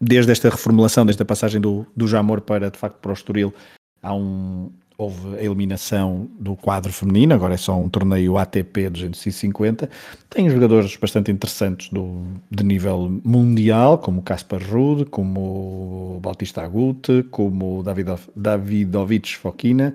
desde 0.00 0.30
esta 0.30 0.48
reformulação, 0.48 1.04
desde 1.04 1.22
a 1.22 1.26
passagem 1.26 1.60
do, 1.60 1.84
do 1.96 2.06
Jamor 2.06 2.40
para 2.40 2.70
de 2.70 2.78
facto 2.78 2.98
para 3.00 3.10
o 3.10 3.14
Estoril, 3.14 3.52
há 4.00 4.14
um, 4.14 4.72
houve 4.96 5.36
a 5.36 5.42
eliminação 5.42 6.28
do 6.38 6.54
quadro 6.56 6.92
feminino, 6.92 7.34
agora 7.34 7.54
é 7.54 7.56
só 7.56 7.76
um 7.78 7.88
torneio 7.88 8.38
ATP 8.38 8.88
250. 8.90 9.90
Tem 10.30 10.48
jogadores 10.48 10.96
bastante 10.96 11.30
interessantes 11.30 11.88
do, 11.88 12.24
de 12.50 12.64
nível 12.64 13.20
mundial, 13.24 13.98
como 13.98 14.22
Kaspar 14.22 14.62
Ruud, 14.62 15.06
como 15.06 16.20
Bautista 16.22 16.62
Agut, 16.62 17.24
como 17.30 17.82
David, 17.82 18.08
Davidovic 18.36 19.36
Fokina, 19.36 19.94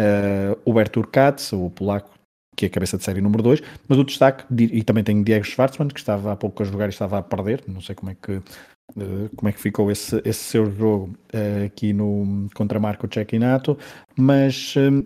uh, 0.00 0.58
Hubert 0.64 0.96
Urkatz, 0.96 1.52
o 1.52 1.70
polaco 1.70 2.10
que 2.56 2.66
é 2.66 2.68
a 2.68 2.70
cabeça 2.70 2.98
de 2.98 3.04
série 3.04 3.20
número 3.20 3.42
2, 3.42 3.62
mas 3.88 3.98
o 3.98 4.04
destaque, 4.04 4.44
e 4.54 4.82
também 4.82 5.02
tem 5.02 5.22
Diego 5.22 5.44
Schwartzman, 5.44 5.88
que 5.88 5.98
estava 5.98 6.32
há 6.32 6.36
pouco 6.36 6.62
a 6.62 6.66
jogar 6.66 6.86
e 6.86 6.90
estava 6.90 7.18
a 7.18 7.22
perder, 7.22 7.64
não 7.66 7.80
sei 7.80 7.94
como 7.94 8.12
é 8.12 8.16
que 8.20 8.32
eh, 8.32 8.42
como 9.36 9.48
é 9.48 9.52
que 9.52 9.60
ficou 9.60 9.90
esse, 9.90 10.20
esse 10.24 10.40
seu 10.40 10.70
jogo 10.70 11.16
uh, 11.34 11.66
aqui 11.66 11.92
no, 11.92 12.48
contra 12.54 12.78
Marco 12.78 13.08
Cecchinato, 13.12 13.78
mas 14.16 14.74
um, 14.76 15.02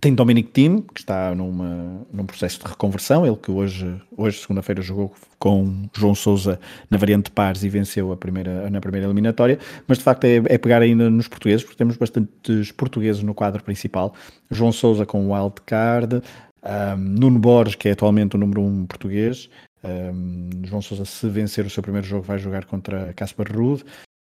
tem 0.00 0.14
Dominic 0.14 0.50
Thiem, 0.50 0.82
que 0.82 1.00
está 1.00 1.34
numa, 1.34 2.06
num 2.12 2.26
processo 2.26 2.60
de 2.60 2.66
reconversão, 2.66 3.26
ele 3.26 3.36
que 3.36 3.50
hoje, 3.50 4.00
hoje 4.16 4.40
segunda-feira, 4.40 4.82
jogou 4.82 5.14
com 5.38 5.88
João 5.96 6.14
Sousa 6.14 6.60
na 6.90 6.98
variante 6.98 7.30
pares 7.30 7.62
e 7.62 7.68
venceu 7.68 8.12
a 8.12 8.16
primeira, 8.16 8.68
na 8.68 8.80
primeira 8.80 9.06
eliminatória, 9.06 9.58
mas 9.88 9.98
de 9.98 10.04
facto 10.04 10.24
é, 10.24 10.36
é 10.46 10.58
pegar 10.58 10.82
ainda 10.82 11.08
nos 11.08 11.28
portugueses, 11.28 11.64
porque 11.64 11.78
temos 11.78 11.96
bastantes 11.96 12.70
portugueses 12.72 13.22
no 13.22 13.34
quadro 13.34 13.62
principal, 13.64 14.14
João 14.50 14.70
Sousa 14.70 15.06
com 15.06 15.26
o 15.26 15.32
wild 15.32 15.62
card, 15.64 16.20
um, 16.62 16.96
Nuno 16.96 17.38
Borges, 17.38 17.76
que 17.76 17.88
é 17.88 17.92
atualmente 17.92 18.36
o 18.36 18.38
número 18.38 18.60
um 18.60 18.84
português, 18.84 19.48
um, 19.84 20.50
João 20.64 20.82
Sousa, 20.82 21.04
se 21.04 21.28
vencer 21.28 21.64
o 21.66 21.70
seu 21.70 21.82
primeiro 21.82 22.06
jogo, 22.06 22.22
vai 22.22 22.38
jogar 22.38 22.64
contra 22.64 23.12
Caspar 23.14 23.50
Ruud. 23.50 23.84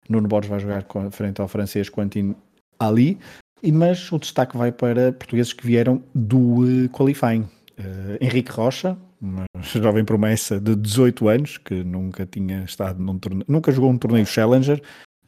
Nuno 0.09 0.29
Borges 0.29 0.51
vai 0.51 0.61
jogar 0.61 0.87
frente 1.11 1.41
ao 1.41 1.49
francês 1.49 1.89
Quentin 1.89 2.35
Ali. 2.79 3.19
E, 3.63 3.73
mas 3.73 4.11
o 4.13 4.19
destaque 4.19 4.57
vai 4.57 4.71
para 4.71 5.13
portugueses 5.13 5.53
que 5.53 5.67
vieram 5.67 6.03
do 6.15 6.63
uh, 6.63 6.89
qualifying. 6.91 7.43
Uh, 7.79 8.17
Henrique 8.21 8.53
Rocha, 8.53 8.97
uma 9.21 9.45
jovem 9.61 10.05
promessa 10.05 10.61
de 10.61 10.77
18 10.77 11.29
anos, 11.29 11.59
que 11.59 11.83
nunca 11.83 12.25
tinha 12.25 12.63
estado 12.65 13.03
num 13.03 13.19
torneio, 13.19 13.45
nunca 13.49 13.73
jogou 13.73 13.91
um 13.91 13.99
torneio 13.99 14.27
Challenger, 14.27 14.81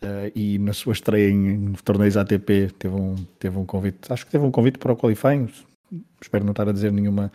Uh, 0.03 0.33
e 0.35 0.59
na 0.59 0.73
sua 0.73 0.95
estreia 0.95 1.29
em, 1.29 1.75
torneios 1.85 2.17
ATP 2.17 2.71
teve 2.79 2.95
um, 2.95 3.17
teve 3.39 3.59
um 3.59 3.67
convite, 3.67 4.11
acho 4.11 4.25
que 4.25 4.33
teve 4.33 4.43
um 4.43 4.51
convite 4.51 4.79
para 4.79 4.95
o 4.95 4.97
qualifying, 4.97 5.47
espero 6.23 6.43
não 6.43 6.53
estar 6.53 6.67
a 6.67 6.73
dizer 6.73 6.91
nenhuma, 6.91 7.31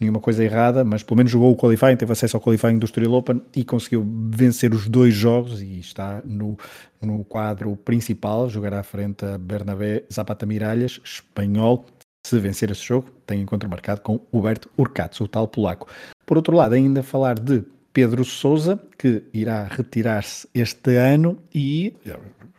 nenhuma 0.00 0.20
coisa 0.20 0.44
errada, 0.44 0.84
mas 0.84 1.02
pelo 1.02 1.16
menos 1.16 1.32
jogou 1.32 1.52
o 1.52 1.56
qualifying, 1.56 1.96
teve 1.96 2.12
acesso 2.12 2.36
ao 2.36 2.40
qualifying 2.40 2.78
do 2.78 2.84
Estoril 2.84 3.12
Open 3.14 3.42
e 3.54 3.64
conseguiu 3.64 4.06
vencer 4.30 4.72
os 4.72 4.88
dois 4.88 5.14
jogos 5.14 5.60
e 5.60 5.80
está 5.80 6.22
no, 6.24 6.56
no 7.02 7.24
quadro 7.24 7.76
principal, 7.76 8.48
jogará 8.48 8.80
à 8.80 8.82
frente 8.82 9.24
a 9.24 9.36
Bernabé 9.36 10.04
Zapata 10.12 10.46
Miralhas, 10.46 11.00
espanhol, 11.04 11.84
se 12.24 12.38
vencer 12.38 12.70
esse 12.70 12.84
jogo, 12.84 13.10
tem 13.26 13.40
encontro 13.40 13.68
marcado 13.68 14.00
com 14.00 14.20
Huberto 14.30 14.70
Urcatz, 14.76 15.20
o 15.20 15.28
tal 15.28 15.48
polaco. 15.48 15.88
Por 16.26 16.36
outro 16.36 16.54
lado, 16.54 16.74
ainda 16.74 17.02
falar 17.02 17.38
de 17.38 17.64
Pedro 17.92 18.24
Souza, 18.24 18.78
que 18.96 19.24
irá 19.32 19.64
retirar-se 19.64 20.48
este 20.54 20.96
ano 20.96 21.38
e, 21.54 21.94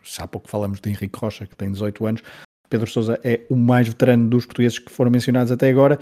já 0.02 0.24
há 0.24 0.28
pouco 0.28 0.50
falamos 0.50 0.80
de 0.80 0.90
Henrique 0.90 1.18
Rocha, 1.18 1.46
que 1.46 1.56
tem 1.56 1.70
18 1.70 2.06
anos, 2.06 2.22
Pedro 2.68 2.88
Souza 2.88 3.18
é 3.24 3.40
o 3.48 3.56
mais 3.56 3.88
veterano 3.88 4.28
dos 4.28 4.44
portugueses 4.44 4.78
que 4.78 4.92
foram 4.92 5.10
mencionados 5.10 5.50
até 5.50 5.68
agora 5.68 5.98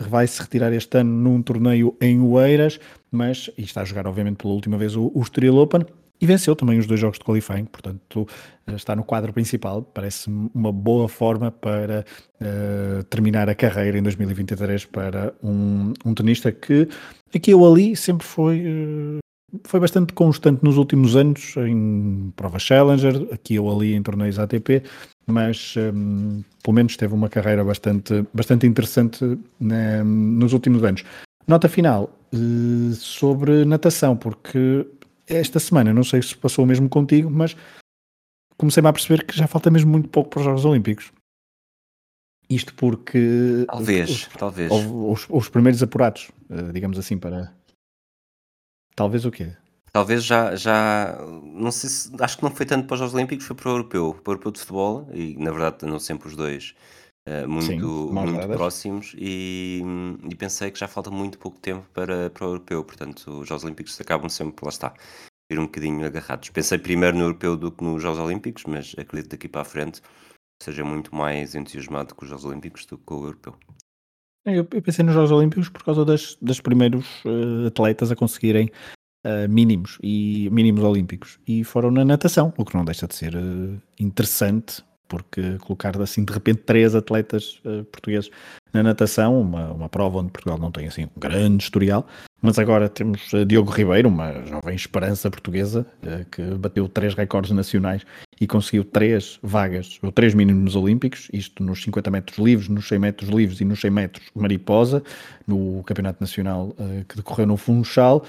vai 0.00 0.26
se 0.26 0.40
retirar 0.40 0.72
este 0.72 0.98
ano 0.98 1.10
num 1.10 1.42
torneio 1.42 1.96
em 2.00 2.20
Oeiras, 2.20 2.78
mas 3.10 3.50
e 3.56 3.62
está 3.62 3.82
a 3.82 3.84
jogar 3.84 4.06
obviamente 4.06 4.36
pela 4.36 4.54
última 4.54 4.76
vez 4.78 4.96
o, 4.96 5.10
o 5.14 5.20
Estoril 5.20 5.56
Open 5.56 5.84
e 6.20 6.26
venceu 6.26 6.54
também 6.54 6.78
os 6.78 6.86
dois 6.86 7.00
jogos 7.00 7.18
de 7.18 7.24
qualifying, 7.24 7.64
portanto 7.64 8.28
está 8.68 8.94
no 8.94 9.02
quadro 9.02 9.32
principal, 9.32 9.82
parece 9.82 10.30
uma 10.54 10.70
boa 10.70 11.08
forma 11.08 11.50
para 11.50 12.04
uh, 12.40 13.02
terminar 13.04 13.48
a 13.48 13.56
carreira 13.56 13.98
em 13.98 14.02
2023 14.02 14.84
para 14.84 15.34
um, 15.42 15.92
um 16.04 16.14
tenista 16.14 16.52
que 16.52 16.88
aqui 17.34 17.52
ou 17.52 17.70
ali 17.70 17.96
sempre 17.96 18.24
foi 18.24 18.60
uh, 18.60 19.18
foi 19.64 19.80
bastante 19.80 20.12
constante 20.12 20.62
nos 20.62 20.76
últimos 20.76 21.16
anos 21.16 21.54
em 21.56 22.32
prova 22.36 22.58
Challenger, 22.58 23.28
aqui 23.32 23.58
ou 23.58 23.74
ali 23.74 23.94
em 23.94 24.02
torneios 24.02 24.38
ATP, 24.38 24.82
mas 25.26 25.74
um, 25.76 26.42
pelo 26.62 26.74
menos 26.74 26.96
teve 26.96 27.14
uma 27.14 27.28
carreira 27.28 27.64
bastante, 27.64 28.24
bastante 28.32 28.66
interessante 28.66 29.38
né, 29.60 30.02
nos 30.02 30.52
últimos 30.52 30.82
anos. 30.82 31.04
Nota 31.46 31.68
final 31.68 32.10
uh, 32.32 32.94
sobre 32.94 33.64
natação, 33.64 34.16
porque 34.16 34.86
esta 35.26 35.58
semana, 35.58 35.92
não 35.92 36.04
sei 36.04 36.22
se 36.22 36.36
passou 36.36 36.64
o 36.64 36.68
mesmo 36.68 36.88
contigo, 36.88 37.30
mas 37.30 37.56
comecei-me 38.56 38.88
a 38.88 38.92
perceber 38.92 39.24
que 39.24 39.36
já 39.36 39.46
falta 39.46 39.70
mesmo 39.70 39.90
muito 39.90 40.08
pouco 40.08 40.30
para 40.30 40.40
os 40.40 40.44
Jogos 40.44 40.64
Olímpicos. 40.64 41.12
Isto 42.48 42.74
porque. 42.74 43.64
Talvez, 43.66 44.10
os, 44.10 44.26
talvez. 44.38 44.70
Os, 44.70 45.26
os, 45.28 45.48
primeiros 45.48 45.82
apurados, 45.82 46.30
uh, 46.50 46.72
digamos 46.72 46.98
assim, 46.98 47.16
para. 47.16 47.52
Talvez 48.94 49.24
o 49.24 49.30
quê? 49.30 49.52
Talvez 49.92 50.24
já, 50.24 50.56
já 50.56 51.18
não 51.42 51.70
sei 51.70 51.90
se, 51.90 52.10
acho 52.18 52.38
que 52.38 52.42
não 52.42 52.50
foi 52.50 52.64
tanto 52.64 52.86
para 52.86 52.94
os 52.94 53.00
Jogos 53.00 53.14
Olímpicos, 53.14 53.46
foi 53.46 53.54
para 53.54 53.68
o 53.68 53.72
Europeu, 53.72 54.14
para 54.14 54.30
o 54.30 54.32
Europeu 54.32 54.52
de 54.52 54.60
Futebol, 54.60 55.08
e 55.12 55.36
na 55.36 55.50
verdade 55.50 55.84
andam 55.84 55.98
sempre 55.98 56.28
os 56.28 56.36
dois 56.36 56.74
uh, 57.28 57.46
muito, 57.46 58.08
Sim, 58.08 58.12
muito 58.12 58.48
próximos, 58.48 59.14
e, 59.18 59.82
e, 60.30 60.34
pensei 60.34 60.70
que 60.70 60.78
já 60.78 60.88
falta 60.88 61.10
muito 61.10 61.38
pouco 61.38 61.58
tempo 61.58 61.86
para, 61.92 62.30
para 62.30 62.46
o 62.46 62.48
Europeu, 62.48 62.82
portanto 62.82 63.40
os 63.40 63.48
Jogos 63.48 63.64
Olímpicos 63.64 64.00
acabam 64.00 64.30
sempre, 64.30 64.64
lá 64.64 64.70
está, 64.70 64.94
ir 65.50 65.58
um 65.58 65.66
bocadinho 65.66 66.06
agarrados. 66.06 66.48
Pensei 66.48 66.78
primeiro 66.78 67.16
no 67.16 67.24
Europeu 67.24 67.54
do 67.56 67.70
que 67.70 67.84
nos 67.84 68.02
Jogos 68.02 68.18
Olímpicos, 68.18 68.64
mas 68.64 68.94
acredito 68.96 69.32
daqui 69.32 69.46
para 69.46 69.60
a 69.60 69.64
frente 69.64 70.00
seja 70.62 70.84
muito 70.84 71.14
mais 71.14 71.54
entusiasmado 71.54 72.14
com 72.14 72.24
os 72.24 72.30
Jogos 72.30 72.44
Olímpicos 72.46 72.86
do 72.86 72.96
que 72.96 73.04
com 73.04 73.16
o 73.16 73.24
Europeu. 73.24 73.58
Eu, 74.44 74.66
eu 74.72 74.82
pensei 74.82 75.04
nos 75.04 75.14
Jogos 75.14 75.30
Olímpicos 75.30 75.68
por 75.68 75.84
causa 75.84 76.04
das, 76.04 76.36
das 76.42 76.60
primeiros 76.60 77.06
uh, 77.24 77.66
atletas 77.68 78.10
a 78.10 78.16
conseguirem 78.16 78.70
uh, 79.24 79.48
mínimos 79.48 79.98
e 80.02 80.48
mínimos 80.50 80.82
olímpicos. 80.82 81.38
E 81.46 81.62
foram 81.62 81.90
na 81.90 82.04
natação, 82.04 82.52
o 82.56 82.64
que 82.64 82.76
não 82.76 82.84
deixa 82.84 83.06
de 83.06 83.14
ser 83.14 83.36
uh, 83.36 83.80
interessante 83.98 84.82
porque 85.06 85.58
colocar 85.58 86.00
assim 86.00 86.24
de 86.24 86.32
repente 86.32 86.62
três 86.62 86.94
atletas 86.94 87.60
portugueses 87.92 88.30
na 88.72 88.82
natação, 88.82 89.40
uma, 89.40 89.70
uma 89.72 89.88
prova 89.88 90.18
onde 90.18 90.30
Portugal 90.30 90.58
não 90.58 90.70
tem 90.70 90.86
assim 90.86 91.04
um 91.04 91.20
grande 91.20 91.62
historial, 91.62 92.06
mas 92.40 92.58
agora 92.58 92.88
temos 92.88 93.32
uh, 93.32 93.44
Diogo 93.44 93.70
Ribeiro, 93.70 94.08
uma 94.08 94.32
jovem 94.46 94.74
esperança 94.74 95.30
portuguesa, 95.30 95.86
uh, 96.02 96.24
que 96.30 96.42
bateu 96.56 96.88
três 96.88 97.14
recordes 97.14 97.52
nacionais 97.52 98.02
e 98.40 98.46
conseguiu 98.46 98.82
três 98.82 99.38
vagas, 99.42 99.98
ou 100.02 100.10
três 100.10 100.34
mínimos 100.34 100.74
olímpicos, 100.74 101.28
isto 101.32 101.62
nos 101.62 101.82
50 101.82 102.10
metros 102.10 102.38
livres, 102.38 102.68
nos 102.68 102.88
100 102.88 102.98
metros 102.98 103.30
livres 103.30 103.60
e 103.60 103.64
nos 103.64 103.80
100 103.80 103.90
metros 103.90 104.26
mariposa, 104.34 105.02
no 105.46 105.82
Campeonato 105.84 106.20
Nacional 106.20 106.74
uh, 106.78 107.04
que 107.08 107.16
decorreu 107.16 107.46
no 107.46 107.56
Funchal, 107.56 108.24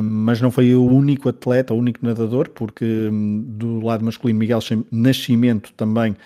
mas 0.00 0.40
não 0.40 0.52
foi 0.52 0.72
o 0.72 0.84
único 0.84 1.28
atleta, 1.28 1.74
o 1.74 1.76
único 1.76 1.98
nadador, 2.04 2.48
porque 2.50 2.84
um, 3.10 3.42
do 3.42 3.84
lado 3.84 4.04
masculino 4.04 4.38
Miguel 4.38 4.60
Nascimento 4.92 5.72
também 5.72 6.16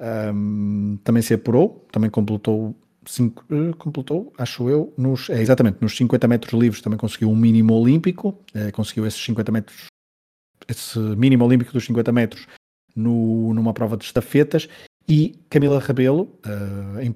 um, 0.00 0.98
também 1.04 1.22
se 1.22 1.34
apurou, 1.34 1.86
também 1.92 2.10
completou 2.10 2.74
cinco, 3.06 3.44
uh, 3.50 3.74
completou, 3.76 4.32
acho 4.38 4.68
eu, 4.68 4.92
nos, 4.96 5.30
é, 5.30 5.40
exatamente, 5.40 5.78
nos 5.80 5.96
50 5.96 6.28
metros 6.28 6.60
livres 6.60 6.82
também 6.82 6.98
conseguiu 6.98 7.30
um 7.30 7.36
mínimo 7.36 7.74
olímpico, 7.74 8.38
uh, 8.54 8.72
conseguiu 8.72 9.06
esses 9.06 9.22
50 9.22 9.52
metros, 9.52 9.86
esse 10.68 10.98
mínimo 10.98 11.44
olímpico 11.44 11.72
dos 11.72 11.84
50 11.84 12.12
metros 12.12 12.46
no, 12.94 13.54
numa 13.54 13.72
prova 13.72 13.96
de 13.96 14.04
estafetas. 14.04 14.68
E 15.08 15.34
Camila 15.48 15.80
Rabelo, 15.80 16.38
uh, 16.46 17.00
em, 17.00 17.14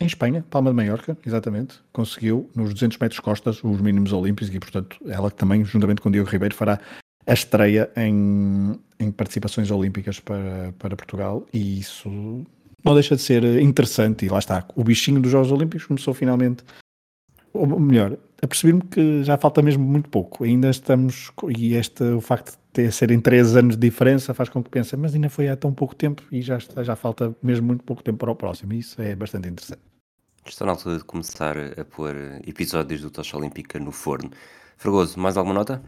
em 0.00 0.06
Espanha, 0.06 0.44
Palma 0.48 0.70
de 0.70 0.76
Maiorca, 0.76 1.18
exatamente, 1.26 1.80
conseguiu 1.92 2.48
nos 2.54 2.72
200 2.72 2.96
metros 2.98 3.20
costas 3.20 3.62
os 3.62 3.80
mínimos 3.80 4.12
olímpicos 4.12 4.54
e, 4.54 4.58
portanto, 4.58 4.96
ela 5.06 5.30
também, 5.30 5.64
juntamente 5.64 6.00
com 6.00 6.10
Diogo 6.10 6.30
Ribeiro, 6.30 6.54
fará 6.54 6.80
a 7.26 7.32
estreia 7.34 7.90
em, 7.94 8.80
em 8.98 9.10
participações 9.10 9.70
olímpicas 9.70 10.18
para, 10.18 10.72
para 10.78 10.96
Portugal. 10.96 11.46
E 11.52 11.80
isso 11.80 12.46
não 12.84 12.94
deixa 12.94 13.16
de 13.16 13.22
ser 13.22 13.44
interessante 13.60 14.26
e 14.26 14.28
lá 14.28 14.38
está, 14.38 14.66
o 14.74 14.84
bichinho 14.84 15.20
dos 15.20 15.30
Jogos 15.30 15.50
Olímpicos 15.50 15.86
começou 15.86 16.14
finalmente 16.14 16.64
ou 17.52 17.80
melhor, 17.80 18.16
apercebi-me 18.42 18.82
que 18.82 19.24
já 19.24 19.36
falta 19.36 19.62
mesmo 19.62 19.84
muito 19.84 20.08
pouco. 20.08 20.44
Ainda 20.44 20.70
estamos, 20.70 21.32
e 21.56 21.74
este, 21.74 22.02
o 22.04 22.20
facto 22.20 22.52
de 22.52 22.58
ter, 22.72 22.92
serem 22.92 23.20
três 23.20 23.56
anos 23.56 23.76
de 23.76 23.80
diferença 23.80 24.34
faz 24.34 24.48
com 24.48 24.62
que 24.62 24.70
pense, 24.70 24.96
mas 24.96 25.14
ainda 25.14 25.28
foi 25.28 25.48
há 25.48 25.56
tão 25.56 25.72
pouco 25.72 25.94
tempo 25.94 26.22
e 26.30 26.40
já, 26.40 26.58
está, 26.58 26.82
já 26.82 26.94
falta 26.94 27.34
mesmo 27.42 27.66
muito 27.66 27.84
pouco 27.84 28.02
tempo 28.02 28.18
para 28.18 28.30
o 28.30 28.36
próximo. 28.36 28.72
E 28.72 28.78
isso 28.78 29.00
é 29.00 29.14
bastante 29.14 29.48
interessante. 29.48 29.82
Está 30.46 30.64
na 30.64 30.72
altura 30.72 30.98
de 30.98 31.04
começar 31.04 31.56
a 31.58 31.84
pôr 31.84 32.14
episódios 32.46 33.02
do 33.02 33.10
Tocha 33.10 33.36
Olímpica 33.36 33.78
no 33.78 33.92
forno. 33.92 34.30
Fragoso, 34.76 35.18
mais 35.18 35.36
alguma 35.36 35.54
nota? 35.54 35.82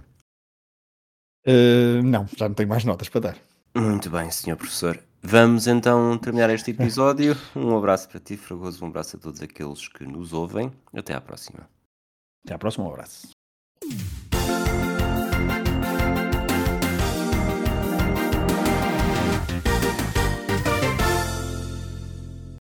Uh, 1.47 2.03
não, 2.03 2.27
já 2.37 2.49
não 2.49 2.55
tenho 2.55 2.69
mais 2.69 2.85
notas 2.85 3.09
para 3.09 3.21
dar. 3.21 3.37
Muito 3.75 4.11
bem, 4.11 4.31
senhor 4.31 4.57
professor. 4.57 5.01
Vamos 5.23 5.67
então 5.67 6.17
terminar 6.19 6.51
este 6.51 6.71
episódio. 6.71 7.37
Um 7.55 7.77
abraço 7.77 8.09
para 8.09 8.19
ti, 8.19 8.37
Fragoso. 8.37 8.85
Um 8.85 8.89
abraço 8.89 9.17
a 9.17 9.21
todos 9.21 9.43
aqueles 9.43 9.87
que 9.89 10.05
nos 10.05 10.33
ouvem. 10.33 10.73
Até 10.95 11.15
à 11.15 11.21
próxima. 11.21 11.69
Até 12.45 12.55
à 12.55 12.59
próxima, 12.59 12.87
um 12.87 12.89
abraço. 12.89 13.29